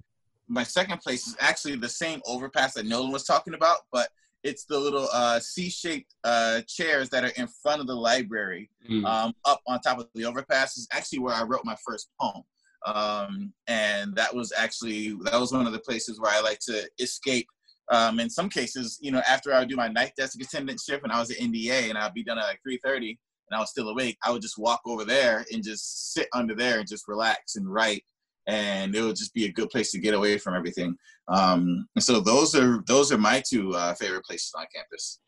My 0.48 0.64
second 0.64 1.00
place 1.00 1.28
is 1.28 1.36
actually 1.40 1.76
the 1.76 1.90
same 1.90 2.22
overpass 2.26 2.74
that 2.76 2.86
nolan 2.86 3.12
was 3.12 3.26
talking 3.26 3.54
about 3.54 3.80
but 3.92 4.10
it's 4.44 4.66
the 4.66 4.80
little 4.80 5.10
uh, 5.12 5.40
c-shaped 5.40 6.14
uh, 6.24 6.62
chairs 6.68 7.10
that 7.10 7.24
are 7.24 7.34
in 7.36 7.48
front 7.62 7.82
of 7.82 7.88
the 7.88 7.96
library 7.96 8.70
mm. 8.90 9.34
up 9.46 9.62
on 9.68 9.80
top 9.82 10.00
of 10.00 10.08
the 10.16 10.26
overpass 10.26 10.78
is 10.78 10.88
actually 10.92 11.20
where 11.20 11.34
i 11.34 11.44
wrote 11.44 11.66
my 11.66 11.76
first 11.86 12.10
poem. 12.20 12.44
Um, 12.86 13.54
and 13.68 14.16
that 14.16 14.34
was 14.34 14.54
actually 14.56 15.18
that 15.24 15.40
was 15.40 15.52
one 15.52 15.66
of 15.68 15.74
the 15.74 15.80
places 15.80 16.20
where 16.20 16.32
i 16.32 16.40
like 16.40 16.60
to 16.60 16.88
escape 17.00 17.48
um, 17.90 18.20
in 18.20 18.30
some 18.30 18.50
cases, 18.50 18.98
you 19.02 19.12
know, 19.12 19.22
after 19.28 19.54
I 19.54 19.60
would 19.60 19.70
do 19.70 19.76
my 19.76 19.88
night 19.88 20.14
desk 20.18 20.40
attendant 20.42 20.80
shift 20.80 21.04
and 21.04 21.12
I 21.12 21.20
was 21.20 21.32
at 21.32 21.38
NDA 21.38 21.90
and 21.90 21.98
I'd 21.98 22.14
be 22.14 22.24
done 22.24 22.38
at 22.38 22.46
like 22.46 22.60
3.30 22.68 23.10
and 23.10 23.18
I 23.58 23.60
was 23.60 23.70
still 23.70 23.90
awake, 23.90 24.18
I 24.24 24.32
would 24.32 24.42
just 24.42 24.58
walk 24.58 24.82
over 24.86 25.06
there 25.06 25.46
and 25.52 25.64
just 25.64 26.14
sit 26.14 26.28
under 26.34 26.56
there 26.56 26.80
and 26.80 26.88
just 26.88 27.08
relax 27.08 27.56
and 27.56 27.72
write 27.72 28.04
and 28.48 28.96
it 28.96 29.02
would 29.02 29.16
just 29.16 29.34
be 29.34 29.46
a 29.46 29.52
good 29.52 29.70
place 29.70 29.92
to 29.92 30.00
get 30.00 30.14
away 30.14 30.38
from 30.38 30.56
everything. 30.56 30.98
Um, 31.28 31.88
and 31.96 32.04
so 32.04 32.20
those 32.20 32.56
are 32.56 32.82
those 32.88 33.12
are 33.12 33.18
my 33.18 33.44
two 33.48 33.76
uh, 33.76 33.94
favorite 33.94 34.24
places 34.24 34.54
on 34.58 34.66
campus. 34.74 35.20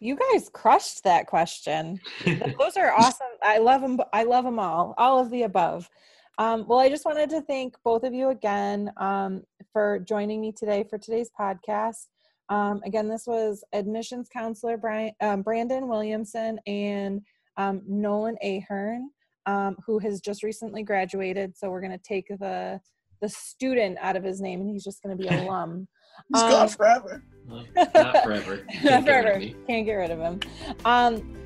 You 0.00 0.16
guys 0.16 0.48
crushed 0.52 1.02
that 1.04 1.26
question. 1.26 1.98
Those 2.24 2.76
are 2.76 2.92
awesome. 2.92 3.26
I 3.42 3.58
love 3.58 3.80
them. 3.80 4.00
I 4.12 4.22
love 4.22 4.44
them 4.44 4.60
all. 4.60 4.94
All 4.96 5.18
of 5.18 5.28
the 5.30 5.42
above. 5.42 5.90
Um, 6.38 6.64
well, 6.68 6.78
I 6.78 6.88
just 6.88 7.04
wanted 7.04 7.30
to 7.30 7.42
thank 7.42 7.76
both 7.84 8.04
of 8.04 8.14
you 8.14 8.28
again 8.28 8.92
um, 8.96 9.42
for 9.72 9.98
joining 10.00 10.40
me 10.40 10.52
today 10.52 10.84
for 10.88 10.98
today's 10.98 11.30
podcast. 11.38 12.06
Um, 12.48 12.82
again, 12.84 13.08
this 13.08 13.26
was 13.26 13.64
admissions 13.72 14.28
counselor 14.32 14.76
Brian, 14.76 15.12
um, 15.20 15.42
Brandon 15.42 15.88
Williamson 15.88 16.58
and 16.66 17.22
um, 17.56 17.82
Nolan 17.86 18.36
Ahearn, 18.42 19.10
um, 19.46 19.76
who 19.86 19.98
has 20.00 20.20
just 20.20 20.42
recently 20.42 20.82
graduated. 20.82 21.56
So 21.56 21.70
we're 21.70 21.80
going 21.80 21.92
to 21.92 21.98
take 21.98 22.28
the 22.28 22.80
the 23.20 23.28
student 23.28 23.96
out 24.00 24.16
of 24.16 24.24
his 24.24 24.40
name, 24.40 24.60
and 24.60 24.68
he's 24.68 24.82
just 24.82 25.00
going 25.02 25.16
to 25.16 25.22
be 25.22 25.28
alum. 25.34 25.86
He's 26.32 26.42
gone 26.42 26.68
forever. 26.68 27.24
Not 27.46 28.24
forever. 28.24 28.66
Not 28.84 29.04
forever. 29.04 29.40
Can't 29.66 29.86
get 29.86 29.94
rid 29.94 30.10
of 30.10 30.18
him. 30.18 30.40
Um, 30.84 31.36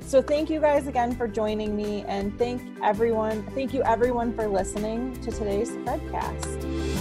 so 0.00 0.22
thank 0.22 0.48
you 0.48 0.60
guys 0.60 0.86
again 0.86 1.14
for 1.16 1.26
joining 1.26 1.76
me, 1.76 2.04
and 2.06 2.38
thank 2.38 2.62
everyone. 2.82 3.42
Thank 3.50 3.74
you 3.74 3.82
everyone 3.82 4.34
for 4.34 4.46
listening 4.46 5.20
to 5.22 5.30
today's 5.30 5.70
podcast. 5.70 6.93